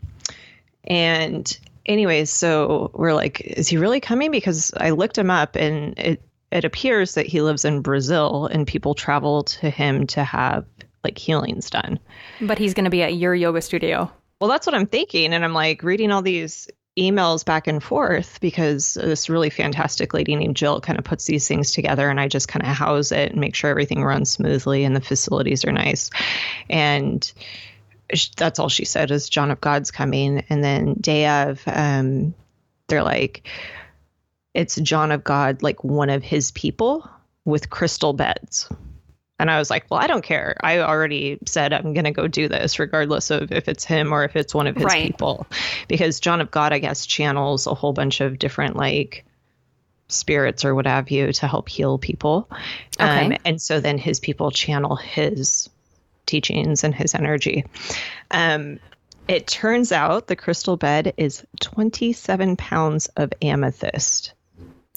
[0.86, 4.32] And anyways, so we're like, is he really coming?
[4.32, 6.22] Because I looked him up and it
[6.52, 10.66] it appears that he lives in Brazil and people travel to him to have
[11.04, 12.00] like healings done.
[12.40, 14.12] But he's going to be at your yoga studio.
[14.40, 15.34] Well, that's what I'm thinking.
[15.34, 20.36] And I'm like reading all these emails back and forth because this really fantastic lady
[20.36, 23.32] named Jill kind of puts these things together and I just kind of house it
[23.32, 26.10] and make sure everything runs smoothly and the facilities are nice.
[26.70, 27.32] And
[28.36, 30.44] that's all she said is John of God's coming.
[30.50, 32.34] And then day of, um,
[32.88, 33.48] they're like,
[34.54, 37.10] it's John of God, like one of his people
[37.46, 38.70] with crystal beds.
[39.40, 40.58] And I was like, well, I don't care.
[40.64, 44.24] I already said I'm going to go do this, regardless of if it's him or
[44.24, 45.06] if it's one of his right.
[45.06, 45.46] people.
[45.88, 49.26] Because John of God, I guess, channels a whole bunch of different, like,
[50.08, 52.50] spirits or what have you to help heal people.
[53.00, 53.26] Okay.
[53.26, 55.70] Um, and so then his people channel his
[56.28, 57.66] teachings and his energy.
[58.32, 58.80] Um,
[59.28, 64.34] it turns out the crystal bed is 27 pounds of amethyst.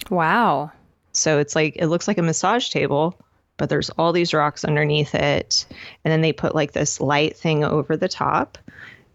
[0.09, 0.71] Wow.
[1.13, 3.19] So it's like, it looks like a massage table,
[3.57, 5.67] but there's all these rocks underneath it.
[6.05, 8.57] And then they put like this light thing over the top.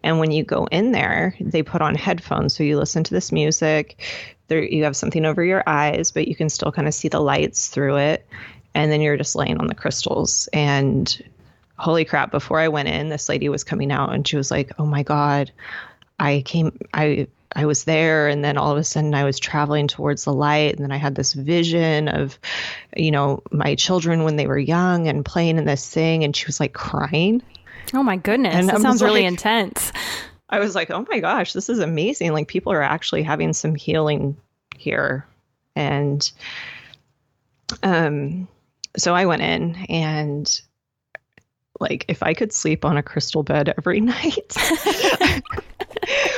[0.04, 2.56] And when you go in there, they put on headphones.
[2.56, 4.02] So you listen to this music.
[4.48, 7.22] There, you have something over your eyes, but you can still kind of see the
[7.22, 8.28] lights through it.
[8.76, 10.48] And then you're just laying on the crystals.
[10.54, 11.24] And
[11.78, 14.72] holy crap, before I went in, this lady was coming out and she was like,
[14.80, 15.52] oh my God,
[16.20, 19.88] I came, I, I was there and then all of a sudden I was traveling
[19.88, 22.38] towards the light and then I had this vision of
[22.98, 26.46] you know my children when they were young and playing in this thing and she
[26.46, 27.42] was like crying.
[27.94, 28.56] Oh my goodness.
[28.56, 29.94] And that sounds really intense.
[30.50, 32.34] I was like, "Oh my gosh, this is amazing.
[32.34, 34.36] Like people are actually having some healing
[34.78, 35.26] here."
[35.76, 36.30] And
[37.84, 38.48] um
[38.98, 40.62] so I went in and
[41.80, 44.56] like if I could sleep on a crystal bed every night.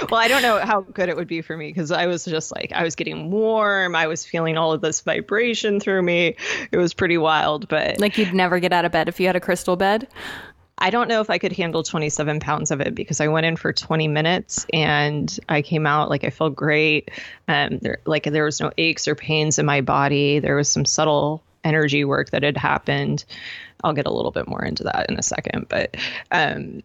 [0.10, 2.54] well, I don't know how good it would be for me because I was just
[2.54, 3.95] like I was getting warm.
[3.95, 6.36] I was feeling all of this vibration through me.
[6.71, 9.36] It was pretty wild, but like you'd never get out of bed if you had
[9.36, 10.08] a crystal bed.
[10.80, 13.56] I don't know if I could handle 27 pounds of it because I went in
[13.56, 17.10] for 20 minutes and I came out like I felt great.
[17.47, 20.38] Um, there, like there was no aches or pains in my body.
[20.38, 23.26] There was some subtle energy work that had happened.
[23.83, 25.95] I'll get a little bit more into that in a second, but
[26.31, 26.81] um,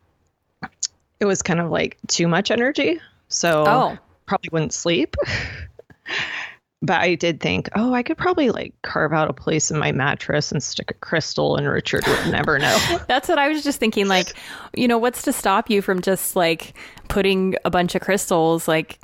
[1.20, 3.00] it was kind of like too much energy.
[3.28, 3.98] So oh.
[4.26, 5.16] probably wouldn't sleep.
[6.82, 9.92] but I did think, oh, I could probably like carve out a place in my
[9.92, 12.76] mattress and stick a crystal, and Richard would never know.
[13.08, 14.08] That's what I was just thinking.
[14.08, 14.34] Like,
[14.74, 16.74] you know, what's to stop you from just like
[17.08, 19.00] putting a bunch of crystals like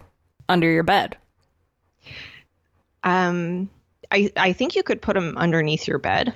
[0.48, 1.16] under your bed?
[3.05, 3.70] Um,
[4.11, 6.35] I I think you could put them underneath your bed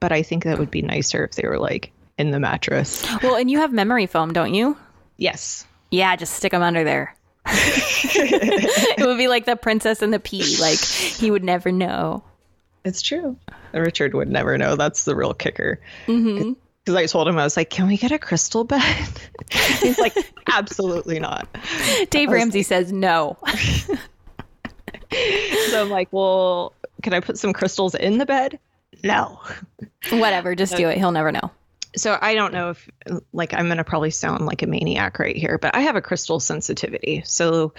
[0.00, 3.06] but I think that would be nicer if they were like in the mattress.
[3.22, 4.76] Well, and you have memory foam, don't you?
[5.16, 5.66] Yes.
[5.90, 7.14] Yeah, just stick them under there.
[7.46, 10.56] it would be like the princess and the pea.
[10.60, 12.22] Like he would never know.
[12.84, 13.36] It's true.
[13.72, 14.76] Richard would never know.
[14.76, 15.80] That's the real kicker.
[16.06, 16.52] Mm-hmm
[16.88, 18.80] because I told him I was like, "Can we get a crystal bed?"
[19.50, 20.14] He's like,
[20.50, 21.46] "Absolutely not."
[22.10, 23.36] Dave Ramsey like, says no.
[25.68, 26.72] so I'm like, "Well,
[27.02, 28.58] can I put some crystals in the bed?"
[29.02, 29.40] No.
[30.10, 30.98] Whatever, just do it.
[30.98, 31.50] He'll never know.
[31.96, 32.88] So I don't know if
[33.32, 36.02] like I'm going to probably sound like a maniac right here, but I have a
[36.02, 37.22] crystal sensitivity.
[37.24, 37.72] So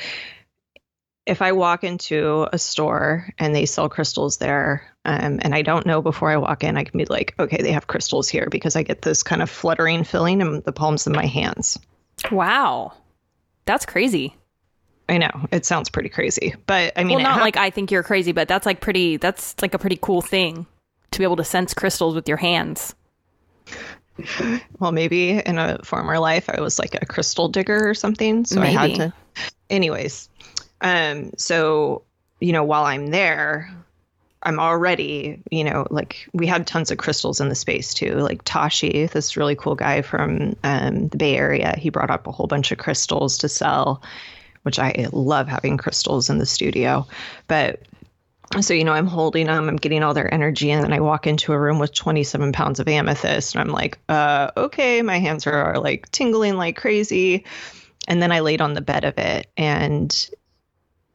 [1.25, 5.86] if I walk into a store and they sell crystals there, um, and I don't
[5.86, 8.75] know before I walk in, I can be like, okay, they have crystals here because
[8.75, 11.79] I get this kind of fluttering feeling in the palms of my hands.
[12.32, 12.93] Wow.
[13.65, 14.36] That's crazy.
[15.08, 17.89] I know it sounds pretty crazy, but I mean, well, not ha- like I think
[17.89, 19.17] you're crazy, but that's like pretty.
[19.17, 20.67] That's like a pretty cool thing
[21.12, 22.95] to be able to sense crystals with your hands.
[24.80, 28.45] Well, maybe in a former life I was like a crystal digger or something.
[28.45, 28.78] So maybe.
[28.78, 29.13] I had to.
[29.69, 30.30] Anyways,
[30.82, 32.04] um, so
[32.39, 33.69] you know, while I'm there,
[34.43, 38.15] I'm already, you know, like we had tons of crystals in the space too.
[38.15, 42.32] Like Tashi, this really cool guy from um, the Bay Area, he brought up a
[42.32, 44.02] whole bunch of crystals to sell,
[44.63, 47.06] which I love having crystals in the studio.
[47.48, 47.82] But
[48.62, 51.28] so you know i'm holding them i'm getting all their energy and then i walk
[51.28, 55.46] into a room with 27 pounds of amethyst and i'm like uh, okay my hands
[55.46, 57.46] are, are like tingling like crazy.
[58.08, 60.30] And then i laid on the bed of it and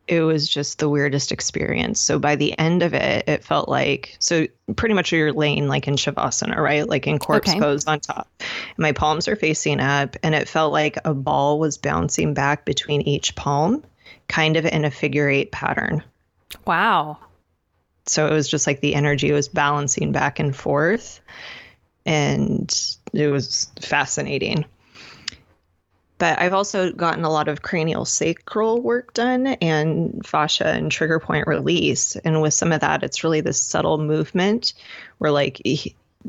[0.06, 1.98] it was just the weirdest experience.
[1.98, 5.88] So by the end of it it felt like so pretty much you're laying like
[5.88, 6.88] in shavasana right?
[6.88, 7.58] Like in corpse okay.
[7.58, 8.30] pose on top.
[8.76, 13.00] My palms are facing up and it felt like a ball was bouncing back between
[13.02, 13.82] each palm
[14.28, 16.02] kind of in a figure eight pattern.
[16.66, 17.18] Wow.
[18.06, 21.20] So it was just like the energy was balancing back and forth.
[22.06, 22.70] And
[23.12, 24.66] it was fascinating.
[26.18, 31.18] But I've also gotten a lot of cranial sacral work done and fascia and trigger
[31.18, 32.14] point release.
[32.16, 34.74] And with some of that, it's really this subtle movement
[35.18, 35.60] where, like,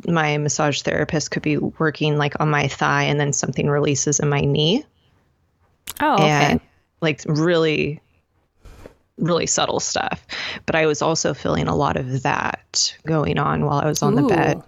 [0.07, 4.27] my massage therapist could be working like on my thigh and then something releases in
[4.27, 4.85] my knee.
[6.01, 6.29] Oh, okay.
[6.29, 6.61] And,
[7.01, 8.01] like, really
[9.17, 10.25] really subtle stuff.
[10.65, 14.13] But I was also feeling a lot of that going on while I was on
[14.13, 14.21] Ooh.
[14.21, 14.63] the bed.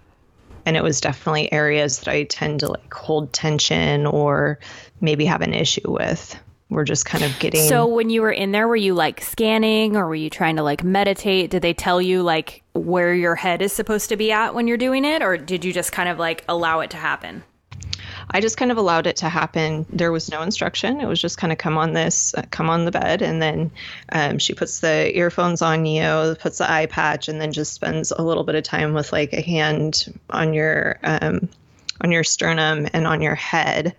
[0.66, 4.58] and it was definitely areas that I tend to like hold tension or
[5.00, 6.38] maybe have an issue with.
[6.70, 7.66] We're just kind of getting.
[7.66, 10.62] So when you were in there, were you like scanning or were you trying to
[10.62, 11.50] like meditate?
[11.50, 14.76] Did they tell you like where your head is supposed to be at when you're
[14.76, 17.42] doing it, or did you just kind of like allow it to happen?
[18.30, 19.86] I just kind of allowed it to happen.
[19.90, 21.00] There was no instruction.
[21.00, 23.70] It was just kind of come on this, uh, come on the bed, and then
[24.10, 28.12] um, she puts the earphones on you, puts the eye patch, and then just spends
[28.12, 31.48] a little bit of time with like a hand on your um,
[32.00, 33.96] on your sternum and on your head.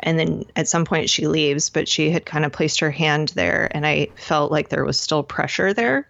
[0.00, 3.30] And then at some point she leaves, but she had kind of placed her hand
[3.30, 6.06] there, and I felt like there was still pressure there.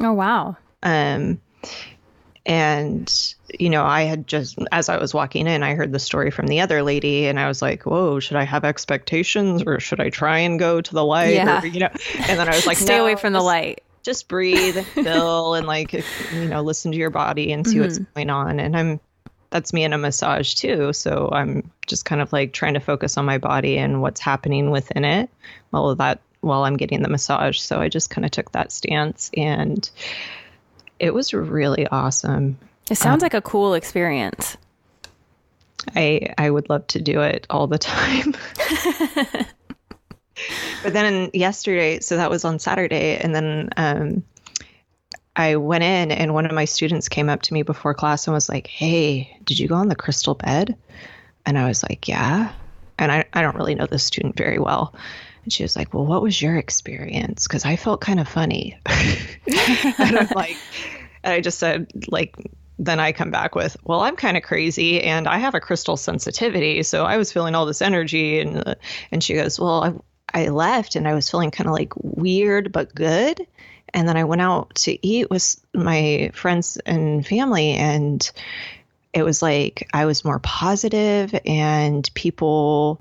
[0.00, 0.56] Oh wow.
[0.82, 1.40] Um,
[2.46, 6.30] and, you know, I had just, as I was walking in, I heard the story
[6.30, 10.00] from the other lady, and I was like, whoa, should I have expectations or should
[10.00, 11.34] I try and go to the light?
[11.34, 11.60] Yeah.
[11.60, 11.90] Or, you know,
[12.28, 13.82] and then I was like, Stay no, away from the light.
[14.04, 18.12] Just breathe, feel, and like, you know, listen to your body and see what's mm-hmm.
[18.14, 18.60] going on.
[18.60, 19.00] And I'm,
[19.50, 20.92] that's me in a massage too.
[20.92, 24.70] So I'm just kind of like trying to focus on my body and what's happening
[24.70, 25.30] within it
[25.70, 27.58] while that, while I'm getting the massage.
[27.58, 29.90] So I just kind of took that stance and,
[30.98, 32.58] it was really awesome.
[32.90, 34.56] It sounds like a cool experience.
[35.94, 38.34] I I would love to do it all the time.
[40.82, 44.24] but then yesterday, so that was on Saturday, and then um,
[45.34, 48.34] I went in, and one of my students came up to me before class and
[48.34, 50.76] was like, "Hey, did you go on the crystal bed?"
[51.44, 52.52] And I was like, "Yeah."
[52.98, 54.94] And I I don't really know this student very well.
[55.46, 57.46] And she was like, Well, what was your experience?
[57.46, 58.76] Because I felt kind of funny.
[58.86, 60.56] and I'm like,
[61.22, 62.34] and I just said, like,
[62.80, 65.96] then I come back with, Well, I'm kind of crazy and I have a crystal
[65.96, 66.82] sensitivity.
[66.82, 68.40] So I was feeling all this energy.
[68.40, 68.74] And, uh,
[69.12, 70.02] and she goes, Well,
[70.34, 73.46] I, I left and I was feeling kind of like weird, but good.
[73.94, 77.70] And then I went out to eat with my friends and family.
[77.70, 78.28] And
[79.14, 83.00] it was like I was more positive and people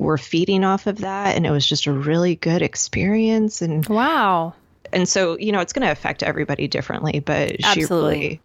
[0.00, 4.54] were feeding off of that and it was just a really good experience and Wow.
[4.92, 8.40] and so you know it's going to affect everybody differently but she really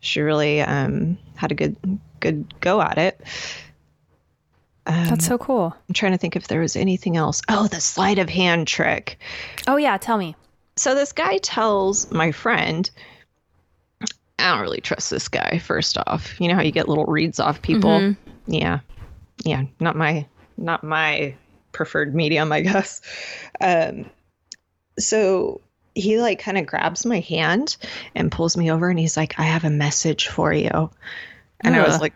[0.00, 1.76] she really um had a good
[2.20, 3.20] good go at it.
[4.84, 5.76] That's so cool.
[5.88, 7.42] i'm trying to think if there was anything else.
[7.48, 9.18] Oh the sleight of hand trick.
[9.66, 10.34] Oh yeah, tell me.
[10.76, 12.90] so this guy tells my friend
[14.40, 16.40] i don't really trust this guy first off.
[16.40, 18.14] You know how you get little reads off people?
[18.46, 18.80] Yeah.
[19.44, 20.26] Yeah not my
[20.58, 21.34] not my
[21.72, 23.00] preferred medium i guess.
[23.60, 24.06] Um
[24.98, 25.60] so
[25.94, 27.76] he like kind of grabs my hand
[28.14, 30.90] and pulls me over and he's like i have a message for you.
[31.60, 32.12] And i was like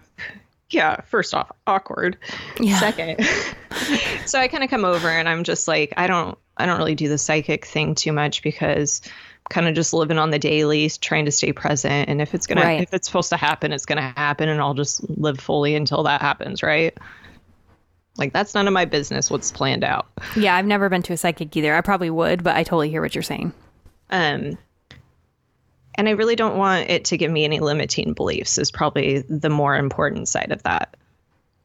[0.70, 2.16] yeah first off awkward.
[2.60, 2.78] Yeah.
[2.80, 3.20] second
[4.26, 6.94] so i kind of come over and i'm just like i don't i don't really
[6.94, 10.88] do the psychic thing too much because I'm kind of just living on the daily
[10.88, 12.08] trying to stay present.
[12.08, 12.80] And if it's gonna Right.
[12.82, 16.20] if it's supposed to happen it's gonna happen and i'll just live fully until that
[16.22, 16.96] happens right
[18.18, 21.16] like that's none of my business what's planned out Yeah, I've never been to a
[21.16, 21.74] psychic either.
[21.74, 23.52] I probably would, but I totally hear what you're saying.
[24.10, 24.58] um
[25.94, 29.50] and i really don't want it to give me any limiting beliefs is probably the
[29.50, 30.96] more important side of that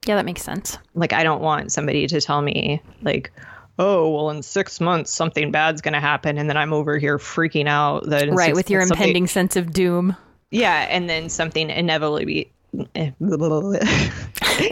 [0.06, 0.78] Yeah, that makes sense.
[0.94, 3.32] like i don't want somebody to tell me like
[3.80, 7.18] oh well in six months something bad's going to happen and then i'm over here
[7.18, 10.16] freaking out that Right, with your months something- impending sense of doom.
[10.52, 12.52] yeah and then something inevitably be
[12.96, 13.12] Eh.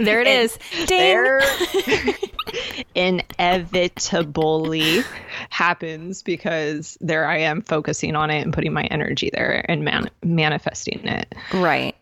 [0.04, 0.58] There it is.
[0.88, 1.42] There
[2.96, 5.02] inevitably
[5.50, 10.10] happens because there i am focusing on it and putting my energy there and man-
[10.24, 11.96] manifesting it Right.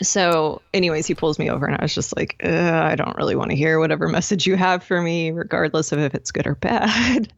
[0.00, 3.50] so anyways he pulls me over and i was just like i don't really want
[3.50, 7.32] to hear whatever message you have for me regardless of if it's good or bad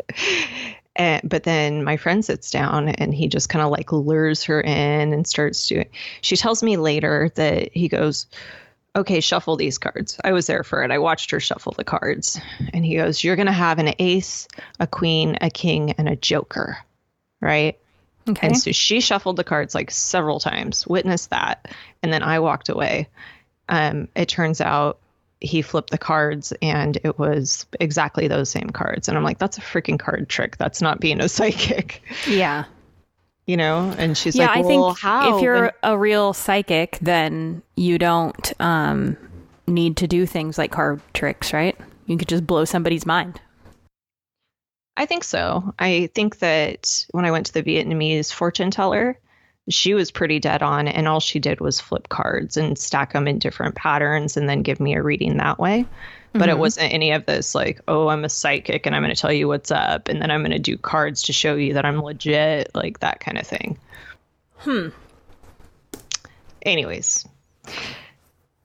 [0.96, 4.61] and, but then my friend sits down and he just kind of like lures her
[4.61, 5.88] in and starts doing
[6.20, 8.26] she tells me later that he goes
[8.96, 10.18] okay shuffle these cards.
[10.22, 10.90] I was there for it.
[10.90, 12.40] I watched her shuffle the cards.
[12.72, 14.46] And he goes you're going to have an ace
[14.80, 16.78] a queen a king and a joker.
[17.40, 17.78] Right?
[18.26, 18.46] Okay.
[18.46, 21.68] and so she shuffled the cards like several times, witnessed that,
[22.02, 23.09] and then I walked away.
[23.68, 24.98] Um, it turns out
[25.44, 29.09] he flipped the cards and it was exactly those same cards.
[29.09, 30.57] And I'm like, that's a freaking card trick.
[30.57, 32.64] That's not being a psychic, yeah.
[33.47, 33.95] you know?
[33.99, 35.36] And she's Yeah, like, I think how?
[35.36, 39.16] if you're And- a real psychic, then you don't um,
[39.66, 41.76] need to do things like card tricks, right?
[42.07, 43.40] You could just blow somebody's mind.
[44.97, 45.74] I think so.
[45.78, 49.18] I think that when I went to the Vietnamese fortune teller,
[49.69, 53.27] she was pretty dead on, and all she did was flip cards and stack them
[53.27, 55.87] in different patterns and then give me a reading that way.
[56.37, 59.21] But it wasn't any of this like, oh, I'm a psychic and I'm going to
[59.21, 61.85] tell you what's up, and then I'm going to do cards to show you that
[61.85, 63.79] I'm legit, like that kind of thing.
[64.57, 64.89] Hmm.
[66.62, 67.25] Anyways,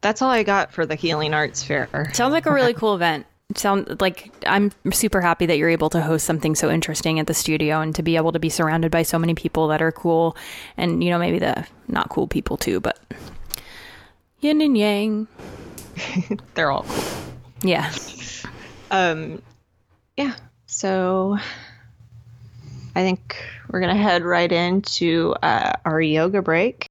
[0.01, 2.09] That's all I got for the Healing Arts Fair.
[2.13, 3.25] Sounds like a really cool event.
[3.55, 7.33] Sound like I'm super happy that you're able to host something so interesting at the
[7.33, 10.37] studio and to be able to be surrounded by so many people that are cool
[10.77, 12.99] and you know maybe the not cool people too, but
[14.39, 15.27] yin and yang.
[16.53, 17.03] They're all cool.
[17.63, 17.91] Yeah.
[18.91, 19.41] Um
[20.15, 20.35] yeah.
[20.67, 21.39] So
[22.95, 23.37] I think
[23.69, 26.88] we're going to head right into uh, our yoga break.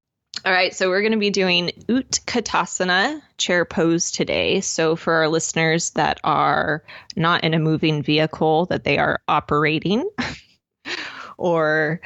[0.49, 4.63] All right, so we're going to be doing Utkatasana chair pose today.
[4.63, 6.83] So for our listeners that are
[7.15, 10.09] not in a moving vehicle that they are operating,
[11.37, 12.01] or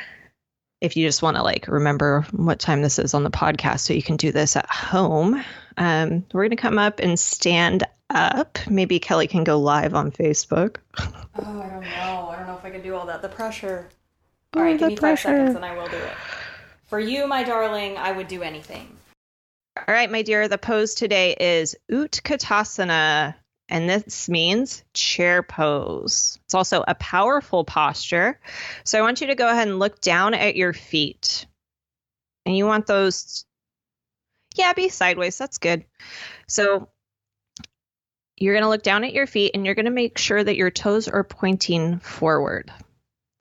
[0.81, 3.95] if you just want to like remember what time this is on the podcast so
[3.95, 5.45] you can do this at home,
[5.77, 8.59] um, we're going to come up and stand up.
[8.69, 10.79] Maybe Kelli can go live on Facebook.
[11.35, 12.29] Oh, I don't know.
[12.29, 13.23] I don't know if I can do all that.
[13.23, 13.89] The pressure.
[14.55, 15.29] All right, oh, give me pressure.
[15.29, 16.13] five seconds and I will do it.
[16.93, 18.87] For you, my darling, I would do anything.
[19.79, 23.35] All right, my dear, the pose today is Utkatasana,
[23.71, 26.39] and this means chair pose.
[26.45, 28.39] It's also a powerful posture.
[28.85, 31.47] So I want you to go ahead and look down at your feet.
[32.45, 33.47] And you want those,
[34.55, 35.39] yeah, be sideways.
[35.39, 35.87] That's good.
[36.47, 36.91] So
[38.37, 40.57] you're going to look down at your feet and you're going to make sure that
[40.57, 42.71] your toes are pointing forward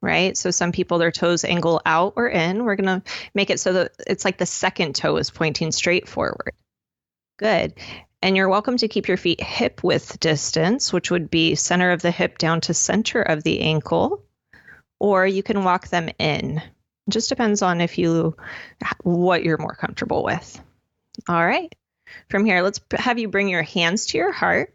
[0.02, 0.36] right?
[0.36, 2.64] So some people their toes angle out or in.
[2.64, 6.08] We're going to make it so that it's like the second toe is pointing straight
[6.08, 6.52] forward.
[7.38, 7.74] Good.
[8.20, 12.02] And you're welcome to keep your feet hip width distance, which would be center of
[12.02, 14.22] the hip down to center of the ankle,
[15.00, 16.58] or you can walk them in.
[16.58, 18.36] It just depends on if you
[19.02, 20.60] what you're more comfortable with.
[21.28, 21.74] All right.
[22.28, 24.74] From here, let's have you bring your hands to your heart.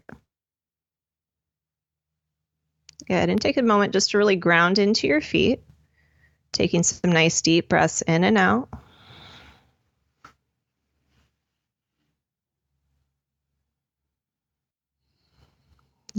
[3.08, 3.30] Good.
[3.30, 5.62] And take a moment just to really ground into your feet,
[6.52, 8.70] taking some nice deep breaths in and out.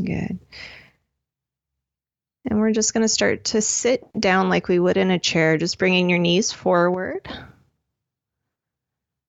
[0.03, 0.39] Good.
[2.49, 5.59] And we're just going to start to sit down like we would in a chair,
[5.59, 7.29] just bringing your knees forward.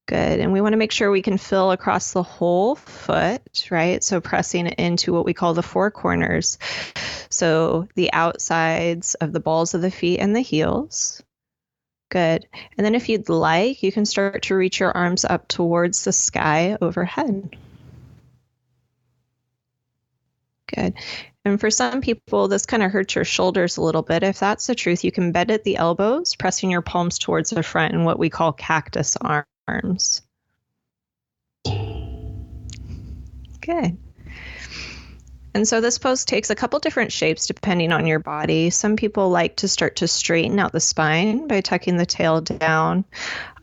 [0.09, 0.39] Good.
[0.39, 4.03] And we want to make sure we can fill across the whole foot, right?
[4.03, 6.57] So pressing into what we call the four corners.
[7.29, 11.21] So the outsides of the balls of the feet and the heels.
[12.09, 12.47] Good.
[12.75, 16.11] And then if you'd like, you can start to reach your arms up towards the
[16.11, 17.55] sky overhead.
[20.75, 20.95] Good.
[21.45, 24.23] And for some people, this kind of hurts your shoulders a little bit.
[24.23, 27.61] If that's the truth, you can bend at the elbows, pressing your palms towards the
[27.61, 30.21] front in what we call cactus arms arms.
[33.61, 33.97] Good.
[35.53, 38.69] And so this pose takes a couple different shapes depending on your body.
[38.69, 43.03] Some people like to start to straighten out the spine by tucking the tail down.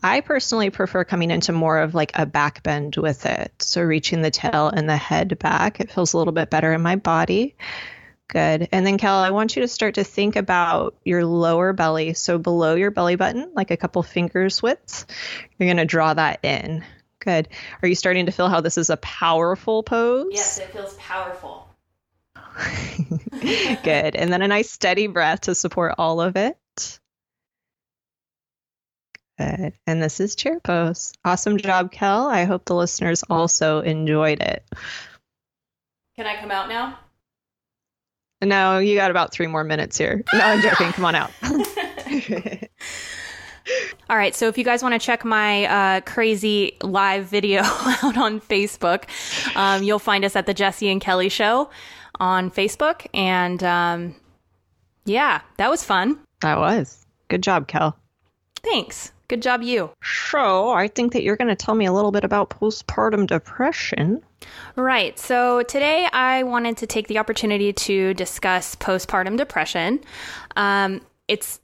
[0.03, 3.53] I personally prefer coming into more of like a back bend with it.
[3.61, 5.79] So reaching the tail and the head back.
[5.79, 7.55] It feels a little bit better in my body.
[8.29, 8.67] Good.
[8.73, 12.13] And then, Cal, I want you to start to think about your lower belly.
[12.13, 15.05] So, below your belly button, like a couple fingers width,
[15.57, 16.83] you're going to draw that in.
[17.19, 17.47] Good.
[17.81, 20.27] Are you starting to feel how this is a powerful pose?
[20.31, 21.69] Yes, it feels powerful.
[23.41, 24.15] Good.
[24.15, 26.57] And then a nice steady breath to support all of it.
[29.39, 29.73] Good.
[29.85, 31.13] And this is chair pose.
[31.23, 32.27] Awesome job, Kel.
[32.27, 34.63] I hope the listeners also enjoyed it.
[36.15, 36.97] Can I come out now?
[38.41, 40.23] No, you got about three more minutes here.
[40.33, 40.91] No, I'm joking.
[40.91, 41.31] Come on out.
[44.09, 48.17] All right, so if you guys want to check my uh, crazy live video out
[48.17, 49.03] on Facebook,
[49.57, 51.69] um, you'll find us at the Jesi and Kelli Show
[52.19, 53.07] on Facebook.
[53.13, 54.15] And um,
[55.05, 56.19] yeah, that was fun.
[56.41, 57.05] That was.
[57.27, 57.97] Good job, Kel.
[58.63, 59.11] Thanks.
[59.29, 59.91] Good job, you.
[60.01, 64.23] So, I think that you're going to tell me a little bit about postpartum depression.
[64.77, 65.19] Right.
[65.19, 69.99] So, today I wanted to take the opportunity to discuss postpartum depression.
[70.55, 71.59] Um, it's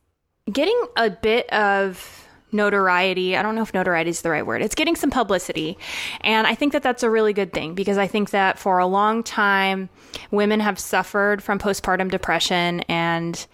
[0.52, 3.38] getting a bit of notoriety.
[3.38, 4.62] I don't know if notoriety is the right word.
[4.62, 5.78] It's getting some publicity.
[6.20, 8.86] And I think that that's a really good thing because I think that for a
[8.86, 9.88] long time,
[10.32, 12.82] women have suffered from postpartum depression.
[12.82, 13.48] And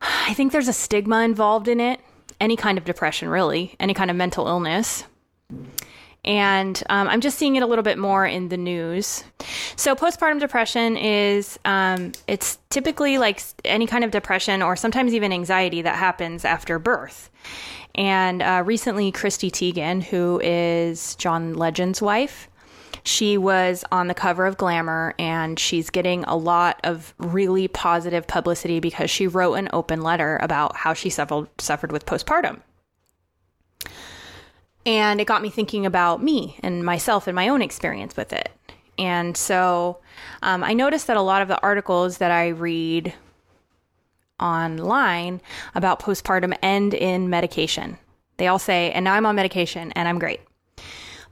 [0.00, 2.00] I think there's a stigma involved in it
[2.40, 5.04] any kind of depression, really, any kind of mental illness.
[6.24, 9.24] And um, I'm just seeing it a little bit more in the news.
[9.76, 15.32] So, postpartum depression is um, it's typically like any kind of depression or sometimes even
[15.32, 17.30] anxiety that happens after birth.
[17.94, 22.47] And uh, recently, Chrissy Teigen, who is John Legend's wife,
[23.08, 28.26] she was on the cover of Glamour and she's getting a lot of really positive
[28.26, 32.60] publicity because she wrote an open letter about how she suffered, suffered with postpartum.
[34.84, 38.50] And it got me thinking about me and myself and my own experience with it.
[38.98, 40.00] And so
[40.42, 43.14] um, I noticed that a lot of the articles that I read
[44.38, 45.40] online
[45.74, 47.98] about postpartum end in medication.
[48.36, 50.40] They all say, and now I'm on medication and I'm great.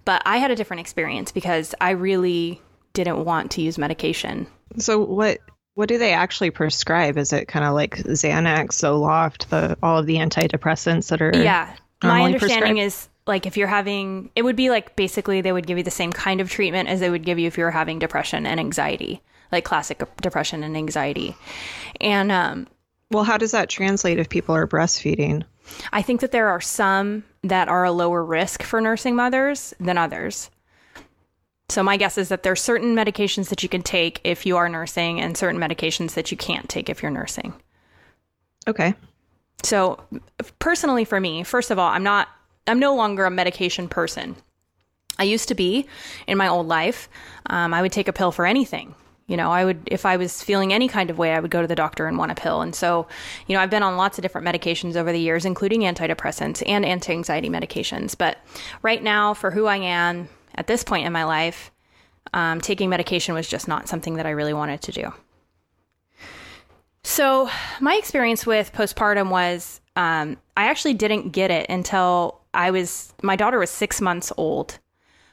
[0.07, 2.63] But I had a different experience because I really
[2.95, 4.47] didn't want to use medication.
[4.79, 5.41] So what
[5.75, 7.19] what do they actually prescribe?
[7.19, 11.75] Is it kind of like Xanax, Zoloft, the all of the antidepressants that are Yeah.
[12.03, 15.77] My understanding is like if you're having it would be like basically they would give
[15.77, 17.99] you the same kind of treatment as they would give you if you were having
[17.99, 21.35] depression and anxiety, like classic depression and anxiety.
[22.01, 22.69] And um
[23.11, 25.45] well, how does that translate if people are breastfeeding?
[25.93, 29.99] I think that there are some that are a lower risk for nursing mothers than
[29.99, 30.51] others.
[31.69, 34.57] So my guess is that there are certain medications that you can take if you
[34.57, 37.55] are nursing and certain medications that you can't take if you're nursing.
[38.69, 38.95] Okay.
[39.63, 40.01] So
[40.59, 42.29] personally for me, first of all, I'm not
[42.69, 44.37] I'm no longer a medication person.
[45.19, 45.87] I used to be
[46.27, 47.09] in my old life.
[47.47, 48.95] Um, I would take a pill for anything.
[49.27, 51.61] You know, I would, if I was feeling any kind of way, I would go
[51.61, 52.61] to the doctor and want a pill.
[52.61, 53.09] And so,
[53.49, 56.85] you know, I've been on lots of different medications over the years, including antidepressants and
[56.85, 58.17] anti anxiety medications.
[58.17, 58.39] But
[58.83, 61.73] right now, for who I am at this point in my life,
[62.35, 65.13] um, taking medication was just not something that I really wanted to do.
[67.03, 67.49] So,
[67.81, 73.37] my experience with postpartum was um, I actually didn't get it until I was, my
[73.37, 74.79] daughter was six months old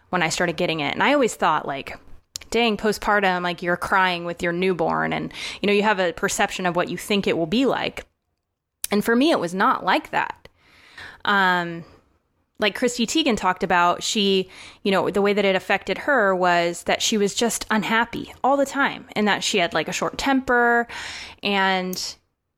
[0.10, 0.94] when I started getting it.
[0.94, 1.98] And I always thought, like,
[2.54, 6.68] dang, postpartum, like you're crying with your newborn and, you know, you have a perception
[6.68, 8.06] of what you think it will be like.
[8.91, 10.47] And for me, it was not like that.
[11.26, 11.84] Um,
[12.60, 14.51] like Chrissy Teigen talked about, she,
[14.84, 18.56] you know, the way that it affected her was that she was just unhappy all
[18.56, 20.88] the time and that she had like a short temper.
[21.41, 22.16] And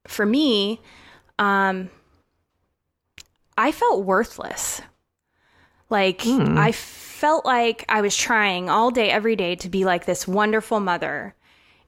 [0.08, 0.82] for me,
[1.40, 1.90] um,
[3.58, 4.82] I felt worthless.
[5.96, 6.58] Like, mm.
[6.58, 10.82] I felt like I was trying all day, every day to be like this wonderful
[10.82, 11.34] mother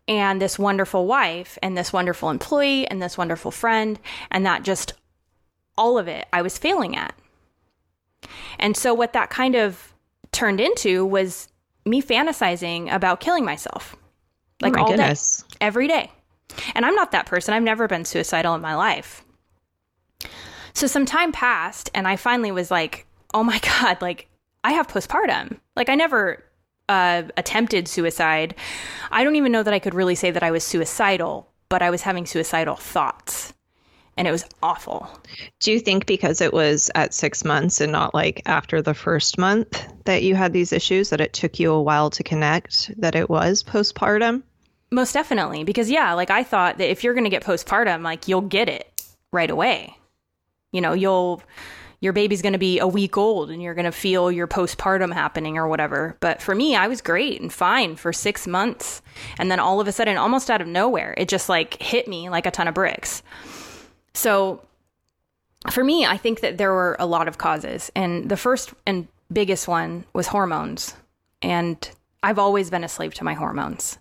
[0.07, 3.99] and this wonderful wife and this wonderful employee and this wonderful friend.
[4.31, 4.93] And that just
[5.77, 7.13] all of it I was failing at.
[8.59, 9.93] And so, what that kind of
[10.31, 11.49] turned into was
[11.85, 13.93] me fantasizing about killing myself
[14.61, 15.41] like oh all goodness.
[15.41, 16.09] day, every day.
[16.75, 17.53] And I'm not that person.
[17.53, 19.25] I've never been suicidal in my life.
[20.73, 24.27] So some time passed, and I finally was like, oh my God, like
[24.63, 25.59] I have postpartum.
[25.75, 26.43] Like I never
[26.89, 28.55] uh, attempted suicide.
[29.11, 31.89] I don't even know that I could really say that I was suicidal, but I
[31.89, 33.53] was having suicidal thoughts.
[34.15, 35.07] And it was awful.
[35.59, 39.37] Do you think because it was at six months and not like after the first
[39.37, 43.15] month that you had these issues, that it took you a while to connect that
[43.15, 44.41] it was postpartum?
[44.89, 45.65] Most definitely.
[45.65, 48.69] Because, yeah, like I thought that if you're going to get postpartum, like you'll get
[48.69, 48.91] it
[49.31, 49.95] right away.
[50.71, 51.43] You know, you'll
[51.99, 55.13] your baby's going to be a week old and you're going to feel your postpartum
[55.13, 56.15] happening or whatever.
[56.19, 59.01] But for me, I was great and fine for six months.
[59.39, 62.29] And then all of a sudden, almost out of nowhere, it just like hit me
[62.29, 63.23] like a ton of bricks.
[64.13, 64.61] So
[65.71, 67.91] for me, I think that there were a lot of causes.
[67.95, 70.95] And the first and biggest one was hormones.
[71.41, 71.89] And
[72.21, 73.97] I've always been a slave to my hormones.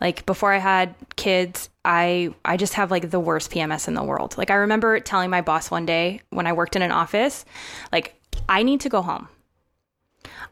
[0.00, 4.04] Like before I had kids, I I just have like the worst PMS in the
[4.04, 4.36] world.
[4.36, 7.46] Like I remember telling my boss one day when I worked in an office,
[7.90, 8.14] like
[8.46, 9.28] I need to go home.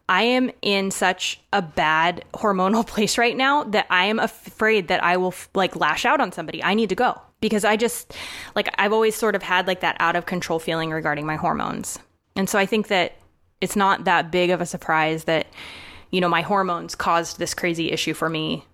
[0.09, 5.05] I am in such a bad hormonal place right now that I am afraid that
[5.05, 6.64] I will like lash out on somebody.
[6.64, 8.16] I need to go because I just
[8.55, 11.99] like I've always sort of had like that out of control feeling regarding my hormones.
[12.34, 13.12] And so I think that
[13.61, 15.49] it's not that big of a surprise that
[16.11, 18.64] you know my hormones caused this crazy issue for me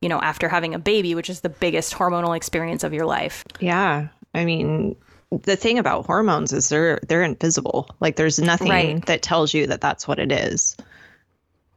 [0.00, 3.44] you know, after having a baby, which is the biggest hormonal experience of your life.
[3.60, 4.08] Yeah.
[4.34, 4.96] I mean,
[5.30, 7.88] the thing about hormones is they're they're invisible.
[8.00, 9.06] Like there's nothing right.
[9.06, 10.76] that tells you that that's what it is.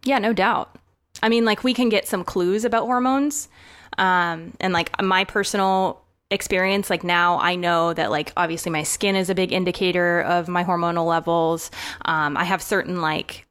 [0.03, 0.77] Yeah, no doubt.
[1.21, 3.49] I mean, like we can get some clues about hormones.
[3.97, 9.15] Um, and like my personal experience, like now I know that like obviously my skin
[9.15, 11.71] is a big indicator of my hormonal levels.
[12.05, 13.45] Um, I have certain like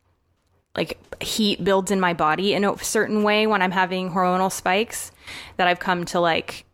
[0.76, 5.12] like heat builds in my body in a certain way when I'm having hormonal spikes
[5.56, 6.64] that I've come to like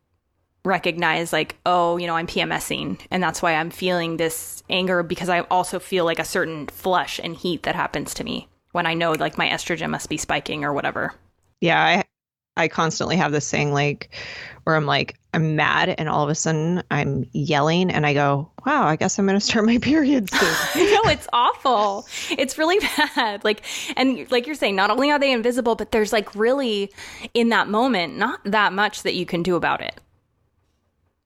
[0.65, 5.29] recognize like oh you know I'm PMSing and that's why I'm feeling this anger because
[5.29, 8.95] I also feel like a certain flush and heat that happens to me when I
[8.95, 11.15] know like my estrogen must be spiking or whatever.
[11.61, 12.05] Yeah, I
[12.57, 14.11] I constantly have this thing like
[14.65, 18.51] where I'm like, I'm mad and all of a sudden I'm yelling and I go,
[18.65, 20.41] wow, I guess I'm going to start my period soon.
[20.93, 22.07] no, it's awful.
[22.31, 22.79] It's really
[23.17, 23.45] bad.
[23.45, 23.63] Like,
[23.97, 26.91] and like you're saying, not only are they invisible, but there's like really
[27.35, 30.01] in that moment, not that much that you can do about it.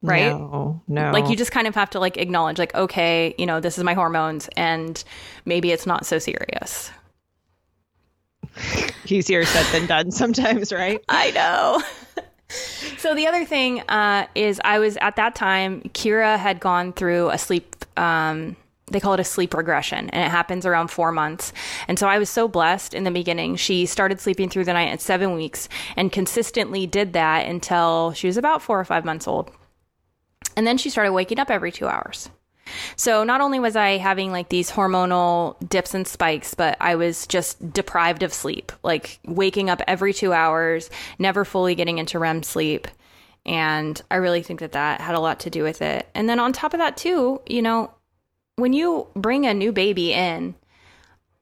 [0.02, 0.32] right?
[0.32, 1.10] No, no.
[1.12, 3.84] Like you just kind of have to like acknowledge like okay, you know, this is
[3.84, 5.02] my hormones and
[5.44, 6.90] maybe it's not so serious.
[9.06, 11.02] Easier said than done sometimes, right?
[11.08, 11.82] I know.
[12.98, 17.30] so the other thing uh, is I was at that time Kira had gone through
[17.30, 18.56] a sleep um,
[18.90, 21.52] they call it a sleep regression and it happens around four months
[21.88, 24.90] and so i was so blessed in the beginning she started sleeping through the night
[24.90, 29.28] at seven weeks and consistently did that until she was about four or five months
[29.28, 29.50] old
[30.56, 32.30] and then she started waking up every two hours
[32.96, 37.26] so not only was I having like these hormonal dips and spikes, but I was
[37.26, 42.42] just deprived of sleep, like waking up every two hours, never fully getting into REM
[42.42, 42.88] sleep.
[43.46, 46.08] And I really think that that had a lot to do with it.
[46.14, 47.90] And then on top of that, too, you know,
[48.56, 50.54] when you bring a new baby in,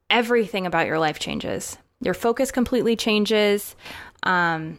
[0.08, 1.76] everything about your life changes.
[2.00, 3.74] Your focus completely changes.
[4.22, 4.78] Um,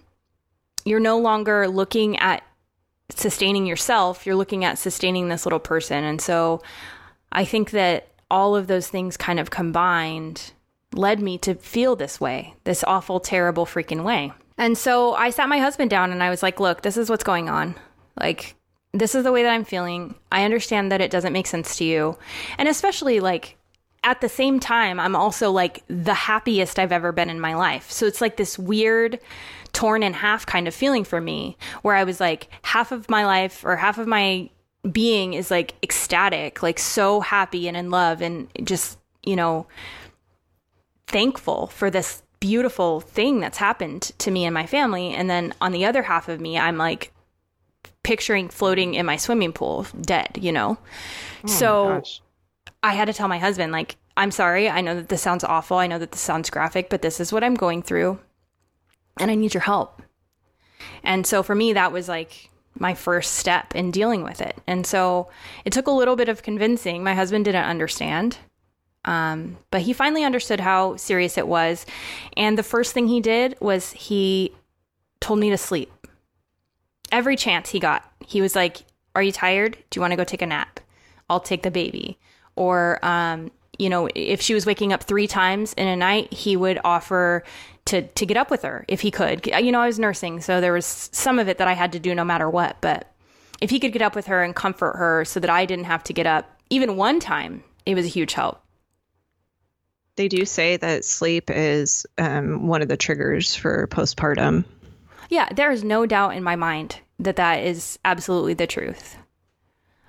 [0.85, 2.43] you're no longer looking at
[3.09, 6.03] sustaining yourself, you're looking at sustaining this little person.
[6.03, 6.61] And so
[7.31, 10.51] I think that all of those things kind of combined
[10.93, 14.31] led me to feel this way, this awful, terrible, freaking way.
[14.57, 17.23] And so I sat my husband down and I was like, look, this is what's
[17.23, 17.75] going on.
[18.19, 18.55] Like,
[18.91, 20.15] this is the way that I'm feeling.
[20.31, 22.17] I understand that it doesn't make sense to you.
[22.57, 23.55] And especially like
[24.03, 27.91] at the same time, I'm also like the happiest I've ever been in my life.
[27.91, 29.19] So it's like this weird
[29.79, 33.25] torn in half kind of feeling for me where I was like half of my
[33.25, 34.49] life or half of my
[34.91, 39.67] being is like ecstatic, like so happy and in love and just, you know,
[41.07, 45.13] thankful for this beautiful thing that's happened to me and my family.
[45.13, 47.13] And then on the other half of me, I'm like
[48.03, 50.77] picturing floating in my swimming pool dead, you know?
[51.45, 52.03] Oh so
[52.83, 54.69] I had to tell my husband, like, I'm sorry.
[54.69, 55.77] I know that this sounds awful.
[55.77, 58.19] I know that this sounds graphic, but this is what I'm going through
[59.19, 60.01] and I need your help.
[61.03, 64.57] And so for me, that was like my first step in dealing with it.
[64.67, 65.29] And so
[65.65, 67.03] it took a little bit of convincing.
[67.03, 68.37] My husband didn't understand.
[69.05, 71.85] Um, but he finally understood how serious it was.
[72.35, 74.53] And the first thing he did was he
[75.19, 75.91] told me to sleep.
[77.11, 78.83] Every chance he got, he was like,
[79.15, 79.77] Are you tired?
[79.89, 80.79] Do you want to go take a nap?
[81.29, 82.19] I'll take the baby.
[82.55, 86.57] Or, um, you know, if she was waking up three times in a night, he
[86.57, 87.43] would offer
[87.89, 89.45] to to get up with her if he could.
[89.45, 91.99] You know, I was nursing, so there was some of it that I had to
[91.99, 92.77] do no matter what.
[92.81, 93.11] But
[93.61, 96.03] if he could get up with her and comfort her, so that I didn't have
[96.05, 98.61] to get up even one time, it was a huge help.
[100.15, 104.65] They do say that sleep is um, one of the triggers for postpartum.
[105.29, 109.15] Yeah, there is no doubt in my mind that that is absolutely the truth.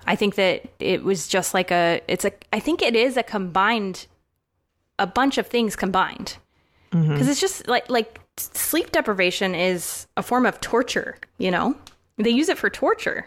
[0.05, 3.23] I think that it was just like a, it's a, I think it is a
[3.23, 4.07] combined,
[4.99, 6.37] a bunch of things combined.
[6.91, 7.29] Because mm-hmm.
[7.29, 11.75] it's just like, like sleep deprivation is a form of torture, you know?
[12.17, 13.25] They use it for torture.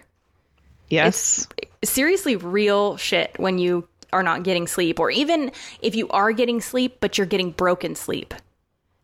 [0.89, 1.49] Yes.
[1.81, 5.51] It's seriously real shit when you are not getting sleep, or even
[5.81, 8.35] if you are getting sleep, but you're getting broken sleep.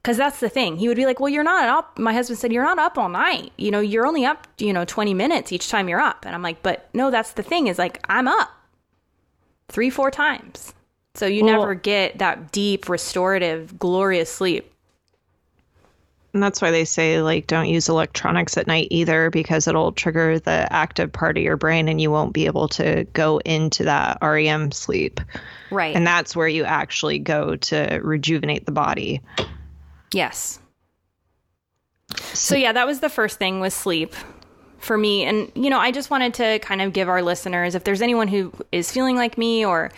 [0.03, 0.77] Because that's the thing.
[0.77, 1.99] He would be like, Well, you're not up.
[1.99, 3.53] My husband said, You're not up all night.
[3.59, 6.25] You know, you're only up, you know, 20 minutes each time you're up.
[6.25, 8.51] And I'm like, But no, that's the thing is like, I'm up
[9.69, 10.73] three, four times.
[11.21, 14.73] So you well, never get that deep, restorative, glorious sleep.
[16.33, 20.39] And that's why they say, like, don't use electronics at night either, because it'll trigger
[20.39, 24.17] the active part of your brain and you won't be able to go into that
[24.23, 25.21] REM sleep.
[25.71, 25.95] Right.
[25.95, 29.21] And that's where you actually go to rejuvenate the body.
[30.15, 30.59] Yes.
[32.33, 34.15] So yeah, that was the first thing was sleep
[34.79, 35.25] for me.
[35.25, 38.29] And you know, I just wanted to kind of give our listeners if there's anyone
[38.29, 39.91] who is feeling like me or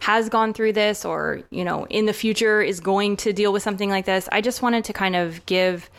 [0.00, 3.62] has gone through this or, you know, in the future is going to deal with
[3.62, 5.90] something like this, I just wanted to kind of give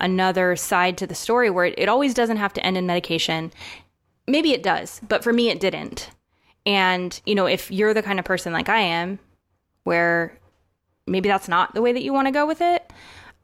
[0.00, 3.52] another side to the story where it, it always doesn't have to end in medication.
[4.26, 6.10] Maybe it does, but for me it didn't.
[6.64, 9.18] And, you know, if you're the kind of person like I am
[9.84, 10.38] where
[11.06, 12.90] maybe that's not the way that you want to go with it,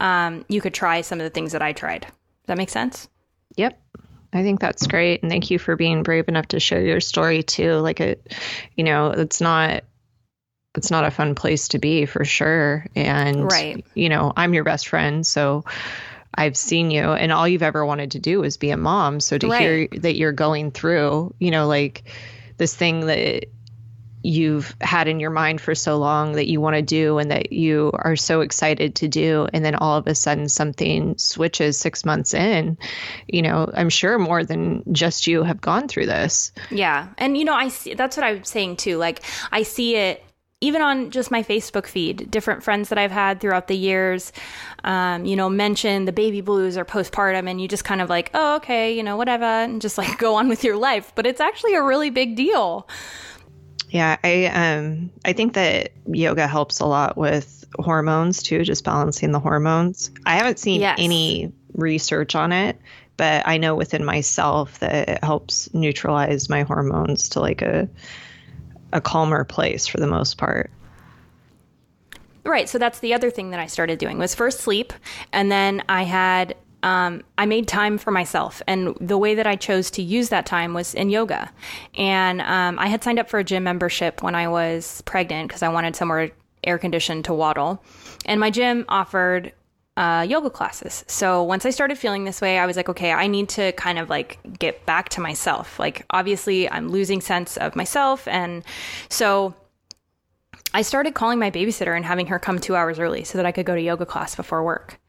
[0.01, 2.03] um, you could try some of the things that I tried.
[2.03, 3.09] Does that make sense?
[3.57, 3.79] Yep.
[4.33, 5.23] I think that's great.
[5.23, 7.75] And thank you for being brave enough to share your story too.
[7.75, 8.35] Like it,
[8.77, 9.85] you know, it's not,
[10.77, 12.87] it's not a fun place to be for sure.
[12.95, 13.85] And, right.
[13.95, 15.27] you know, I'm your best friend.
[15.27, 15.65] So
[16.35, 19.21] I've seen you and all you've ever wanted to do is be a mom.
[19.21, 19.61] So to right.
[19.61, 22.05] hear that you're going through, you know, like
[22.59, 23.47] this thing that
[24.27, 27.53] you've had in your mind for so long that you want to do and that
[27.53, 32.05] you are so excited to do and then all of a sudden something switches 6
[32.05, 32.77] months in
[33.29, 37.45] you know i'm sure more than just you have gone through this yeah and you
[37.45, 39.23] know i see that's what i'm saying too like
[39.53, 40.25] i see it
[40.67, 44.33] even on just my Facebook feed, different friends that I've had throughout the years,
[44.85, 48.31] um, you know, mention the baby blues or postpartum, and you just kind of like,
[48.35, 51.13] oh, okay, you know, whatever, and just like go on with your life.
[51.15, 52.89] But it's actually a really big deal.
[53.89, 59.31] Yeah, I um I think that yoga helps a lot with hormones too, just balancing
[59.31, 60.11] the hormones.
[60.25, 60.97] I haven't seen yes.
[60.99, 62.79] any research on it,
[63.17, 67.89] but I know within myself that it helps neutralize my hormones to like a
[68.93, 70.71] a calmer place for the most part.
[72.45, 72.69] Right.
[72.69, 74.93] So that's the other thing that I started doing was first sleep,
[75.33, 78.63] and then I had um, I made time for myself.
[78.69, 81.51] And the way that I chose to use that time was in yoga.
[81.97, 85.63] And um, I had signed up for a gym membership when I was pregnant because
[85.63, 86.31] I wanted somewhere
[86.63, 87.83] air conditioned to waddle.
[88.25, 89.53] And my gym offered
[89.97, 91.05] uh, yoga classes.
[91.09, 93.99] So once I started feeling this way, I was like, okay, I need to kind
[93.99, 95.79] of like get back to myself.
[95.79, 98.29] Like, obviously, I'm losing sense of myself.
[98.29, 98.63] And
[99.09, 99.55] so
[100.75, 103.53] I started calling my babysitter and having her come two hours early so that I
[103.53, 105.01] could go to yoga class before work.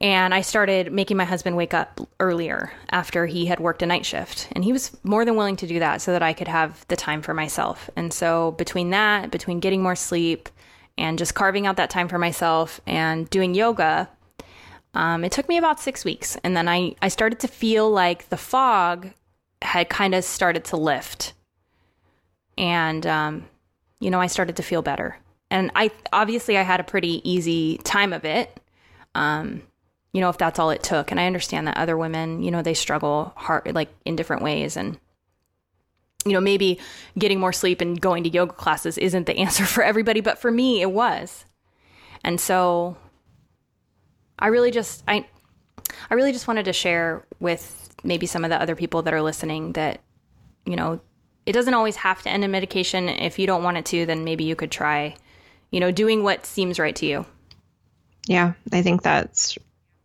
[0.00, 4.06] And I started making my husband wake up earlier after he had worked a night
[4.06, 4.48] shift.
[4.52, 6.96] And he was more than willing to do that so that I could have the
[6.96, 7.88] time for myself.
[7.94, 10.48] And so, between that, between getting more sleep,
[10.98, 14.08] and just carving out that time for myself and doing yoga,
[14.94, 16.36] um, it took me about six weeks.
[16.44, 19.10] And then I, I started to feel like the fog
[19.62, 21.32] had kind of started to lift.
[22.58, 23.44] And, um,
[24.00, 25.16] you know, I started to feel better.
[25.50, 28.60] And I obviously I had a pretty easy time of it.
[29.14, 29.62] Um,
[30.12, 31.10] you know, if that's all it took.
[31.10, 34.76] And I understand that other women, you know, they struggle hard, like in different ways.
[34.76, 34.98] And
[36.24, 36.78] you know, maybe
[37.18, 40.50] getting more sleep and going to yoga classes isn't the answer for everybody, but for
[40.50, 41.44] me, it was.
[42.24, 42.96] And so
[44.38, 45.26] I really just, I,
[46.10, 49.22] I really just wanted to share with maybe some of the other people that are
[49.22, 50.00] listening that,
[50.64, 51.00] you know,
[51.46, 53.08] it doesn't always have to end in medication.
[53.08, 55.16] If you don't want it to, then maybe you could try,
[55.70, 57.26] you know, doing what seems right to you.
[58.28, 59.58] Yeah, I think that's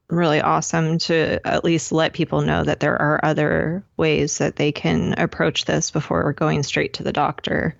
[0.09, 4.71] really awesome to at least let people know that there are other ways that they
[4.71, 7.75] can approach this before going straight to the doctor.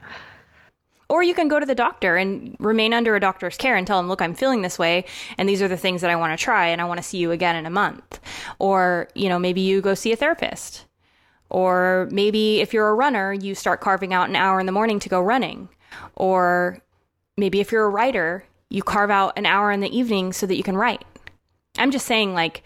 [1.10, 3.98] Or you can go to the doctor and remain under a doctor's care and tell
[3.98, 5.06] them, look, I'm feeling this way,
[5.38, 7.18] and these are the things that I want to try, and I want to see
[7.18, 8.20] you again in a month.
[8.60, 10.84] Or, you know, maybe you go see a therapist.
[11.50, 15.00] Or maybe if you're a runner, you start carving out an hour in the morning
[15.00, 15.70] to go running.
[16.16, 16.82] Or
[17.38, 20.58] maybe if you're a writer, you carve out an hour in the evening so that
[20.58, 21.06] you can write.
[21.78, 22.64] I'm just saying, like,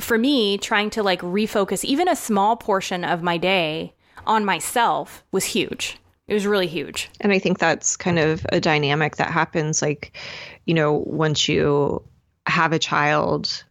[0.00, 3.94] for me, trying to like refocus even a small portion of my day
[4.26, 5.98] on myself was huge.
[6.26, 7.10] It was really huge.
[7.20, 10.16] And I think that's kind of a dynamic that happens, like,
[10.66, 12.02] you know, once you
[12.46, 13.64] have a child,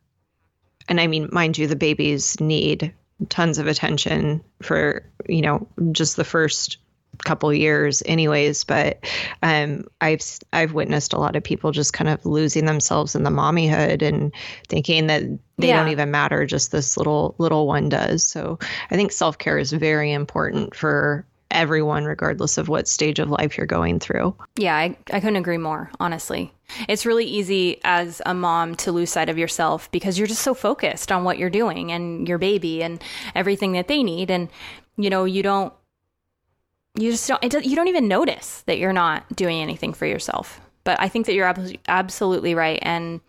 [0.90, 2.94] and I mean, mind you, the babies need
[3.30, 6.78] tons of attention for, you know, just the first
[7.26, 9.04] couple years anyways but
[9.44, 10.22] um, i've
[10.54, 14.34] i've witnessed a lot of people just kind of losing themselves in the mommyhood and
[14.68, 15.24] thinking that
[15.58, 15.78] they yeah.
[15.78, 18.24] don't even matter just this little little one does.
[18.24, 18.60] So
[18.92, 23.66] i think self-care is very important for everyone regardless of what stage of life you're
[23.66, 24.36] going through.
[24.58, 26.54] Yeah I, I couldn't agree more honestly.
[26.90, 30.54] It's really easy as a mom to lose sight of yourself because you're just so
[30.54, 33.02] focused on what you're doing and your baby and
[33.34, 34.30] everything that they need.
[34.30, 34.50] And
[34.98, 35.74] you know you don't
[36.98, 40.60] you just don't it, you don't even notice that you're not doing anything for yourself.
[40.84, 42.80] But i think that you're ab- absolutely right.
[42.82, 43.22] And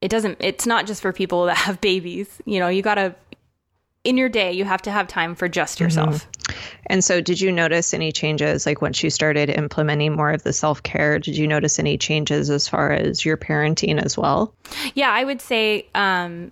[0.00, 2.40] it doesn't it's not just for people that have babies.
[2.44, 3.14] You know you gotta
[4.02, 5.84] in your day you have to have time for just mm-hmm.
[5.84, 6.26] yourself.
[6.26, 6.76] Mm-hmm.
[6.86, 10.52] and so did you notice any changes like once you started implementing more of the
[10.52, 11.18] self-care?
[11.18, 14.54] Did you notice any changes as far as your parenting as well?
[14.94, 16.50] Yeah i would say um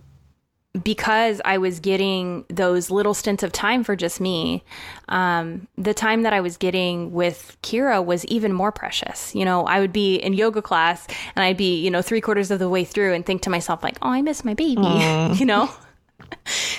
[0.81, 4.65] because I was getting those little stints of time for just me,
[5.09, 9.35] um, the time that I was getting with Kira was even more precious.
[9.35, 11.07] You know, I would be in yoga class
[11.37, 13.83] and I'd be, you know, three quarters of the way through and think to myself,
[13.83, 14.81] like, oh, I miss my baby,
[15.39, 15.71] you know?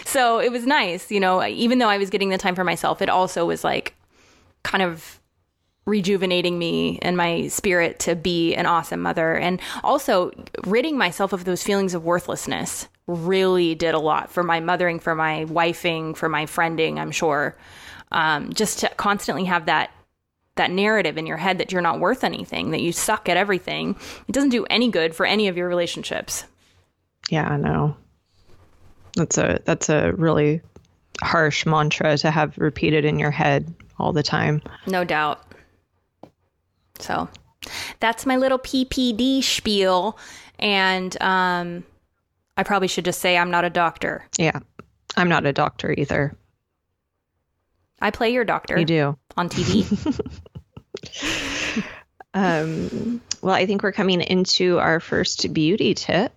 [0.06, 3.02] so it was nice, you know, even though I was getting the time for myself,
[3.02, 3.94] it also was like
[4.64, 5.20] kind of
[5.86, 10.32] rejuvenating me and my spirit to be an awesome mother and also
[10.66, 15.16] ridding myself of those feelings of worthlessness really did a lot for my mothering, for
[15.16, 17.56] my wifing, for my friending, I'm sure.
[18.12, 19.92] Um, just to constantly have that
[20.56, 23.96] that narrative in your head that you're not worth anything, that you suck at everything.
[24.28, 26.46] It doesn't do any good for any of your relationships.
[27.30, 27.98] Yeah, I know.
[29.16, 30.62] That's a that's a really
[31.22, 34.62] harsh mantra to have repeated in your head all the time.
[34.88, 35.42] No doubt.
[37.00, 37.30] So,
[38.00, 40.18] that's my little PPD spiel
[40.60, 41.84] and um
[42.58, 44.28] I probably should just say I'm not a doctor.
[44.38, 44.60] Yeah.
[45.16, 46.36] I'm not a doctor either.
[48.02, 48.78] I play your doctor.
[48.80, 49.18] You do.
[49.38, 49.84] On TV.
[52.34, 56.34] Um, well, I think we're coming into our first beauty tip.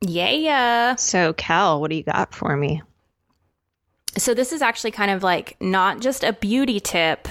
[0.00, 0.96] Yeah.
[0.96, 2.82] So, Cal, what do you got for me?
[4.16, 7.28] So, this is actually kind of like not just a beauty tip,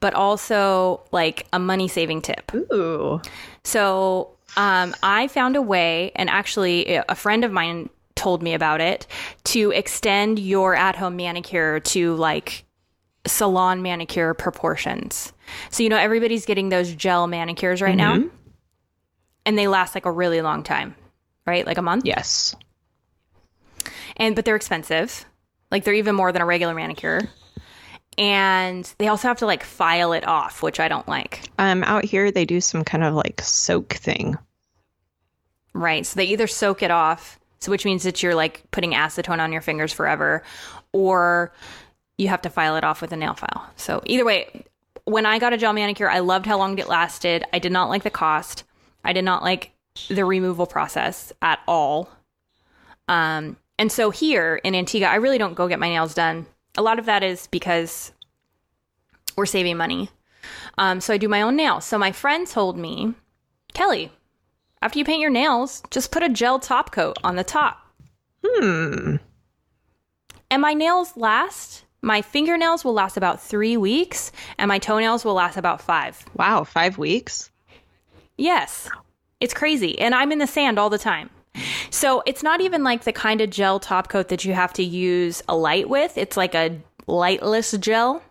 [0.00, 2.52] but also like a money saving tip.
[2.54, 3.20] Ooh.
[3.62, 8.80] So, um, I found a way, and actually, a friend of mine told me about
[8.80, 9.06] it
[9.44, 12.64] to extend your at home manicure to like
[13.26, 15.32] salon manicure proportions.
[15.70, 18.22] So, you know, everybody's getting those gel manicures right now,
[19.44, 20.94] and they last like a really long time,
[21.46, 21.66] right?
[21.66, 22.04] Like a month.
[22.06, 22.54] Yes.
[24.16, 25.24] And, but they're expensive.
[25.70, 27.28] Like, they're even more than a regular manicure.
[28.18, 31.40] And they also have to like file it off, which I don't like.
[31.58, 34.36] Um, out here they do some kind of like soak thing.
[35.72, 36.06] Right.
[36.06, 39.52] So they either soak it off, so which means that you're like putting acetone on
[39.52, 40.42] your fingers forever,
[40.92, 41.52] or
[42.16, 43.68] you have to file it off with a nail file.
[43.76, 44.64] So either way,
[45.04, 47.44] when I got a gel manicure, I loved how long it lasted.
[47.52, 48.64] I did not like the cost.
[49.04, 49.72] I did not like
[50.08, 52.08] the removal process at all.
[53.08, 56.46] Um, and so here in Antigua, I really don't go get my nails done.
[56.76, 58.12] A lot of that is because
[59.36, 60.10] we're saving money.
[60.76, 61.84] Um, so I do my own nails.
[61.84, 63.14] So my friend told me,
[63.74, 64.10] Kelli,
[64.82, 67.80] after you paint your nails, just put a gel top coat on the top.
[68.44, 69.16] Hmm.
[70.50, 75.34] And my nails last, my fingernails will last about three weeks, and my toenails will
[75.34, 76.24] last about five.
[76.34, 77.50] Wow, five weeks.
[78.36, 78.88] Yes,
[79.40, 79.98] it's crazy.
[79.98, 81.30] And I'm in the sand all the time.
[81.90, 84.82] So it's not even like the kind of gel top coat that you have to
[84.82, 86.18] use a light with.
[86.18, 88.22] It's like a lightless gel.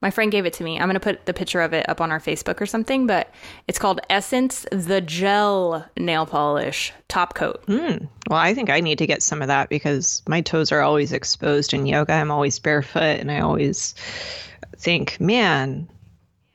[0.00, 0.78] My friend gave it to me.
[0.78, 3.32] I'm going to put the picture of it up on our Facebook or something, but
[3.66, 7.62] it's called Essence the Gel Nail Polish Top Coat.
[7.66, 8.04] Hmm.
[8.28, 11.12] Well, I think I need to get some of that because my toes are always
[11.12, 12.12] exposed in yoga.
[12.12, 13.94] I'm always barefoot and I always
[14.76, 15.88] think, man,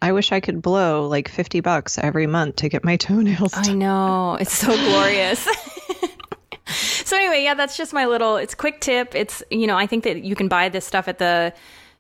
[0.02, 3.74] I wish I could blow like 50 bucks every month to get my toenails I
[3.74, 4.36] know.
[4.36, 5.48] It's so glorious.
[6.68, 9.16] so anyway, yeah, that's just my little it's quick tip.
[9.16, 11.54] It's you know, I think that you can buy this stuff at the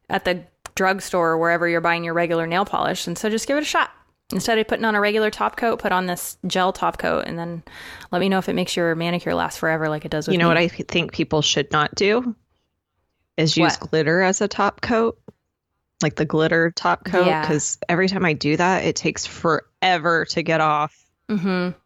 [0.09, 0.43] at the
[0.75, 3.05] drugstore or wherever you're buying your regular nail polish.
[3.07, 3.91] And so just give it a shot.
[4.31, 7.37] Instead of putting on a regular top coat, put on this gel top coat and
[7.37, 7.63] then
[8.11, 10.37] let me know if it makes your manicure last forever like it does with You
[10.37, 10.49] know me.
[10.49, 12.35] what I think people should not do
[13.37, 13.89] is use What?
[13.89, 15.19] glitter as a top coat,
[16.01, 17.25] like the glitter top coat.
[17.25, 17.41] Yeah.
[17.41, 21.05] Because every time I do that, it takes forever to get off.
[21.29, 21.77] Mm-hmm.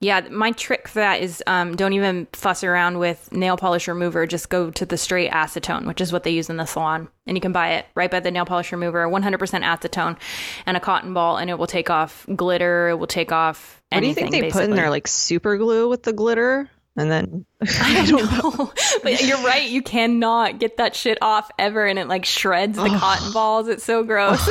[0.00, 4.26] Yeah, my trick for that is um, don't even fuss around with nail polish remover.
[4.26, 7.08] Just go to the straight acetone, which is what they use in the salon.
[7.26, 10.18] And you can buy it right by the nail polish remover, 100% acetone
[10.66, 12.90] and a cotton ball, and it will take off glitter.
[12.90, 14.90] It will take off What do you think they put in there?
[14.90, 16.68] Like super glue with the glitter?
[16.96, 18.72] And then I don't know.
[19.02, 19.68] but you're right.
[19.68, 23.68] You cannot get that shit off ever, and it like shreds the cotton balls.
[23.68, 24.48] It's so gross.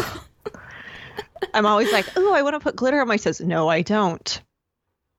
[1.53, 3.41] I'm always like, oh, I want to put glitter on my toes.
[3.41, 4.41] No, I don't.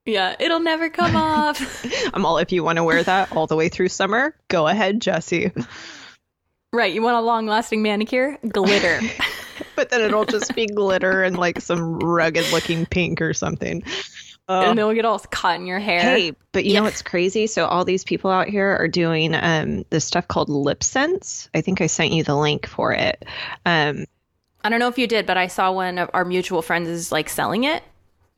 [0.06, 1.86] yeah, it'll never come off.
[2.14, 5.00] I'm all, if you want to wear that all the way through summer, go ahead,
[5.00, 5.52] Jesi.
[6.72, 6.92] right.
[6.92, 8.38] You want a long lasting manicure?
[8.48, 9.00] Glitter.
[9.76, 13.82] But then it'll just be glitter and like some rugged looking pink or something.
[14.48, 16.02] And it'll get all caught in your hair.
[16.02, 16.80] Hey, but you Yeah.
[16.80, 17.46] know what's crazy?
[17.46, 21.48] So all these people out here are doing um this stuff called lip sense.
[21.54, 23.24] I think I sent you the link for it.
[23.64, 24.04] Um
[24.62, 27.12] I don't know if you did, but I saw one of our mutual friends is
[27.12, 27.82] like selling it.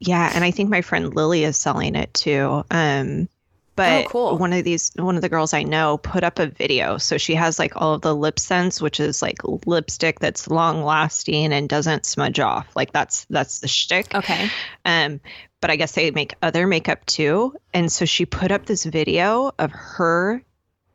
[0.01, 2.65] yeah, and I think my friend Lily is selling it too.
[2.71, 3.29] Um
[3.77, 4.39] but Oh, cool.
[4.39, 6.99] one of these one of the girls I know put up a video.
[6.99, 11.53] So she has like all of the LipSense, which is like lipstick that's long lasting
[11.53, 12.67] and doesn't smudge off.
[12.75, 14.15] Like that's that's the shtick.
[14.15, 14.49] Okay.
[14.85, 15.21] Um,
[15.61, 17.55] but I guess they make other makeup too.
[17.75, 20.43] And so she put up this video of her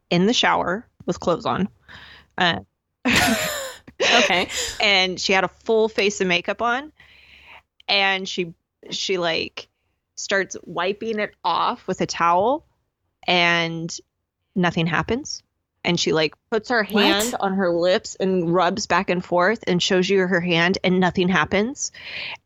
[0.10, 1.70] in the shower with clothes on.
[2.38, 2.60] Uh,
[4.24, 4.48] Okay.
[4.82, 6.92] and she had a full face of makeup on.
[7.88, 8.54] And she
[8.90, 9.68] she like
[10.16, 12.66] starts wiping it off with a towel
[13.28, 13.96] and
[14.56, 15.44] nothing happens.
[15.84, 17.04] And she like puts her What?
[17.04, 21.00] hand on her lips and rubs back and forth and shows you her hand and
[21.00, 21.92] nothing happens.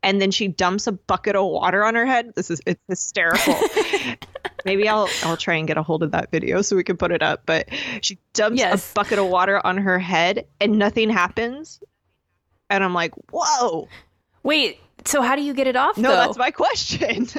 [0.02, 2.32] And then she dumps a bucket of water on her head.
[2.34, 3.54] This is it's hysterical.
[4.64, 7.12] Maybe I'll I'll try and get a hold of that video so we can put
[7.12, 7.42] it up.
[7.44, 7.68] But
[8.00, 8.90] she dumps Yes.
[8.90, 11.78] a bucket of water on her head and nothing happens.
[12.70, 13.86] And I'm like, whoa.
[14.44, 14.80] Wait.
[15.04, 15.98] So how do you get it off?
[15.98, 16.16] No, though?
[16.16, 17.26] that's my question.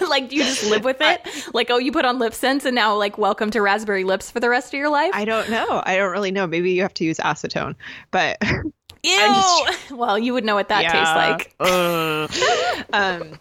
[0.08, 1.20] like, do you just live with it?
[1.54, 4.48] like, oh, you put on LipSense, and now like, welcome to raspberry lips for the
[4.48, 5.10] rest of your life.
[5.14, 5.82] I don't know.
[5.84, 6.46] I don't really know.
[6.46, 7.74] Maybe you have to use acetone.
[8.10, 8.62] But Ew.
[9.02, 11.54] just- well, you would know what that tastes like.
[11.60, 12.84] Ugh.
[12.92, 13.38] um,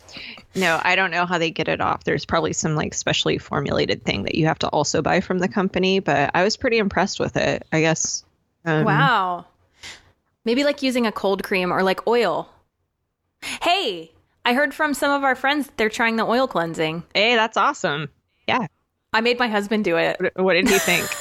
[0.55, 2.03] no, I don't know how they get it off.
[2.03, 5.47] There's probably some like specially formulated thing that you have to also buy from the
[5.47, 5.99] company.
[5.99, 7.65] But I was pretty impressed with it.
[7.71, 8.23] I guess.
[8.65, 9.45] Um, Wow.
[10.45, 12.49] Maybe like using a cold cream or like oil.
[13.61, 14.11] Hey,
[14.47, 17.03] I heard from some of our friends they're trying the oil cleansing.
[17.13, 18.07] Hey, that's awesome.
[18.47, 18.67] Yeah.
[19.11, 20.21] I made my husband do it.
[20.21, 21.05] What, what did he think?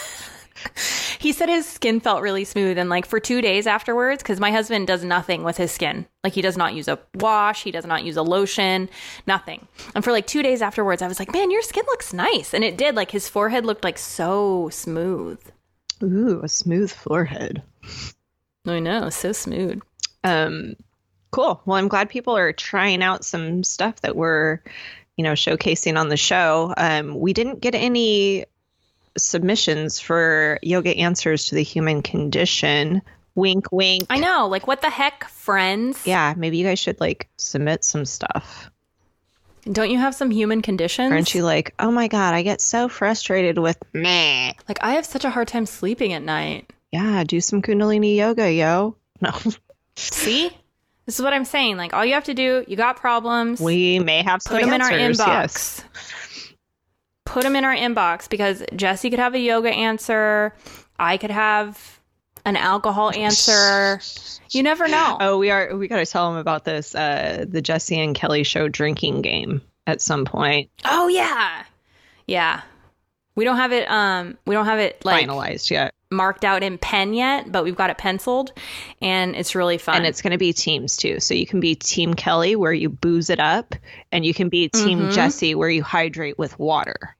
[1.19, 4.53] He said his skin felt really smooth and like for 2 days afterwards cuz my
[4.53, 6.07] husband does nothing with his skin.
[6.23, 8.89] Like he does not use a wash, he does not use a lotion,
[9.27, 9.67] nothing.
[9.95, 12.63] And for like 2 days afterwards I was like, "Man, your skin looks nice." And
[12.63, 15.41] it did like his forehead looked like so smooth.
[16.03, 17.63] Ooh, a smooth forehead.
[18.67, 19.81] I know, so smooth.
[20.23, 20.77] Um,
[21.37, 21.61] cool.
[21.67, 24.61] Well, I'm glad people are trying out some stuff that we're,
[25.19, 26.73] you know, showcasing on the show.
[26.75, 28.47] Um, we didn't get any
[29.19, 33.03] submissions for yoga answers to the human condition.
[33.35, 34.07] Wink, wink.
[34.09, 36.07] I know, like what the heck, friends?
[36.07, 38.71] Yeah, maybe you guys should like submit some stuff.
[39.71, 41.13] Don't you have some human conditions?
[41.13, 44.57] Aren't you like, oh my god, I get so frustrated with me.
[44.69, 46.73] Like I have such a hard time sleeping at night.
[46.93, 48.97] Yeah, do some Kundalini yoga, yo.
[49.21, 49.33] No,
[49.97, 50.51] See?
[51.07, 51.77] This is what I'm saying.
[51.77, 54.75] Like all you have to do, you got problems, we may have some put them
[54.75, 55.27] in our inbox.
[55.27, 55.85] yes.
[57.25, 60.55] Put them in our inbox because Jesi could have a yoga answer.
[60.99, 62.01] I could have
[62.45, 64.01] an alcohol answer.
[64.51, 65.17] You never know.
[65.21, 65.77] Oh, we are.
[65.77, 66.95] We got to tell them about this.
[66.95, 70.71] Uh, the Jesi and Kelli show drinking game at some point.
[70.85, 71.65] Oh yeah.
[72.27, 72.63] Yeah.
[73.35, 76.79] We don't have it um we don't have it like finalized yet, marked out in
[76.79, 78.53] pen yet, but we've got it penciled
[79.03, 79.97] and it's really fun.
[79.97, 81.19] and it's going to be teams too.
[81.21, 83.75] So you can be Team Kelli where you booze it up,
[84.13, 85.13] and you can be Team Mhm.
[85.13, 87.17] Jesi where you hydrate with water.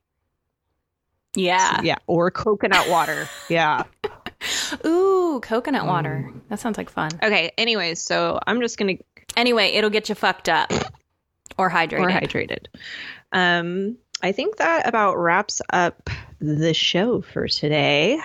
[1.35, 1.81] yeah.
[1.83, 3.29] Yeah, or coconut water.
[3.49, 3.83] Yeah.
[4.85, 6.31] Ooh, coconut water.
[6.49, 7.11] That sounds like fun.
[7.23, 7.53] Okay.
[7.59, 8.95] Anyways, so I'm just gonna
[9.37, 10.71] Anyway, it'll get you fucked up
[11.59, 12.01] or hydrated.
[12.01, 12.67] or hydrated.
[13.33, 16.09] Um, I think that about wraps up
[16.41, 18.19] the show for today.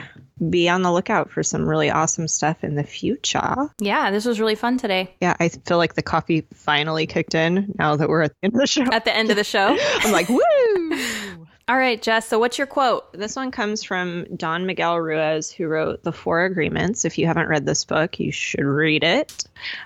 [0.50, 3.70] Be on the lookout for some really awesome stuff in the future.
[3.80, 5.14] Yeah, this was really fun today.
[5.22, 8.56] Yeah, I feel like the coffee finally kicked in now that we're at the end
[8.56, 8.84] of the show.
[8.84, 9.78] At the end of the show.
[10.00, 10.39] I'm like, woo!
[11.68, 12.28] All right, Jess.
[12.28, 13.14] So, what's your quote?
[13.14, 17.06] This one comes from Don Miguel Ruiz, who wrote The Four Agreements.
[17.06, 19.44] If you haven't read this book, you should read it.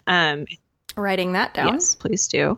[0.08, 0.45] Um,
[0.97, 1.74] Writing that down.
[1.74, 2.58] Yes, please do.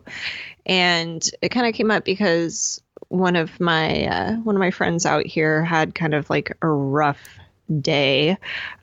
[0.64, 5.06] And it kind of came up because one of my uh, one of my friends
[5.06, 7.38] out here had kind of like a rough
[7.80, 8.36] day.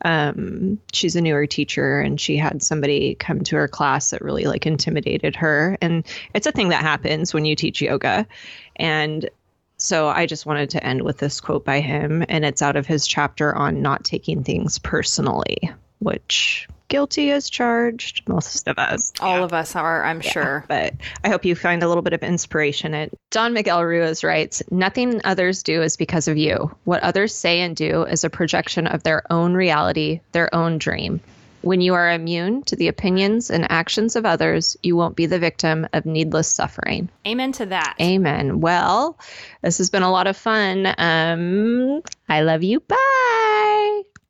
[0.03, 4.45] Um, she's a newer teacher, and she had somebody come to her class that really
[4.45, 5.77] like intimidated her.
[5.81, 8.27] And it's a thing that happens when you teach yoga.
[8.75, 9.29] And
[9.77, 12.87] so I just wanted to end with this quote by him, and it's out of
[12.87, 19.11] his chapter on not taking things personally, which guilty as charged, most of us.
[19.19, 20.63] All of us are, I'm sure.
[20.69, 20.93] But
[21.25, 22.93] I hope you find a little bit of inspiration.
[22.93, 23.19] in It.
[23.31, 26.73] Don Miguel Ruiz writes Nothing others do is because of you.
[26.85, 31.19] What others say and do is a projection of their own reality, their own dream.
[31.63, 35.39] When you are immune to the opinions and actions of others, you won't be the
[35.39, 37.09] victim of needless suffering.
[37.27, 37.95] Amen to that.
[37.99, 38.61] Amen.
[38.61, 39.19] Well,
[39.63, 40.93] this has been a lot of fun.
[40.97, 42.79] Um, I love you.
[42.79, 43.34] Bye.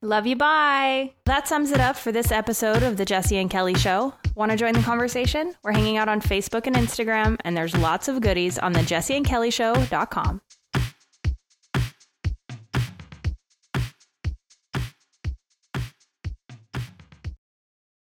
[0.05, 0.35] Love you.
[0.35, 1.13] Bye.
[1.25, 4.13] That sums it up for this episode of the Jesi and Kelli Show.
[4.35, 5.55] Want to join the conversation?
[5.63, 10.41] We're hanging out on Facebook and Instagram, and there's lots of goodies on the jesseandkellyshow.com.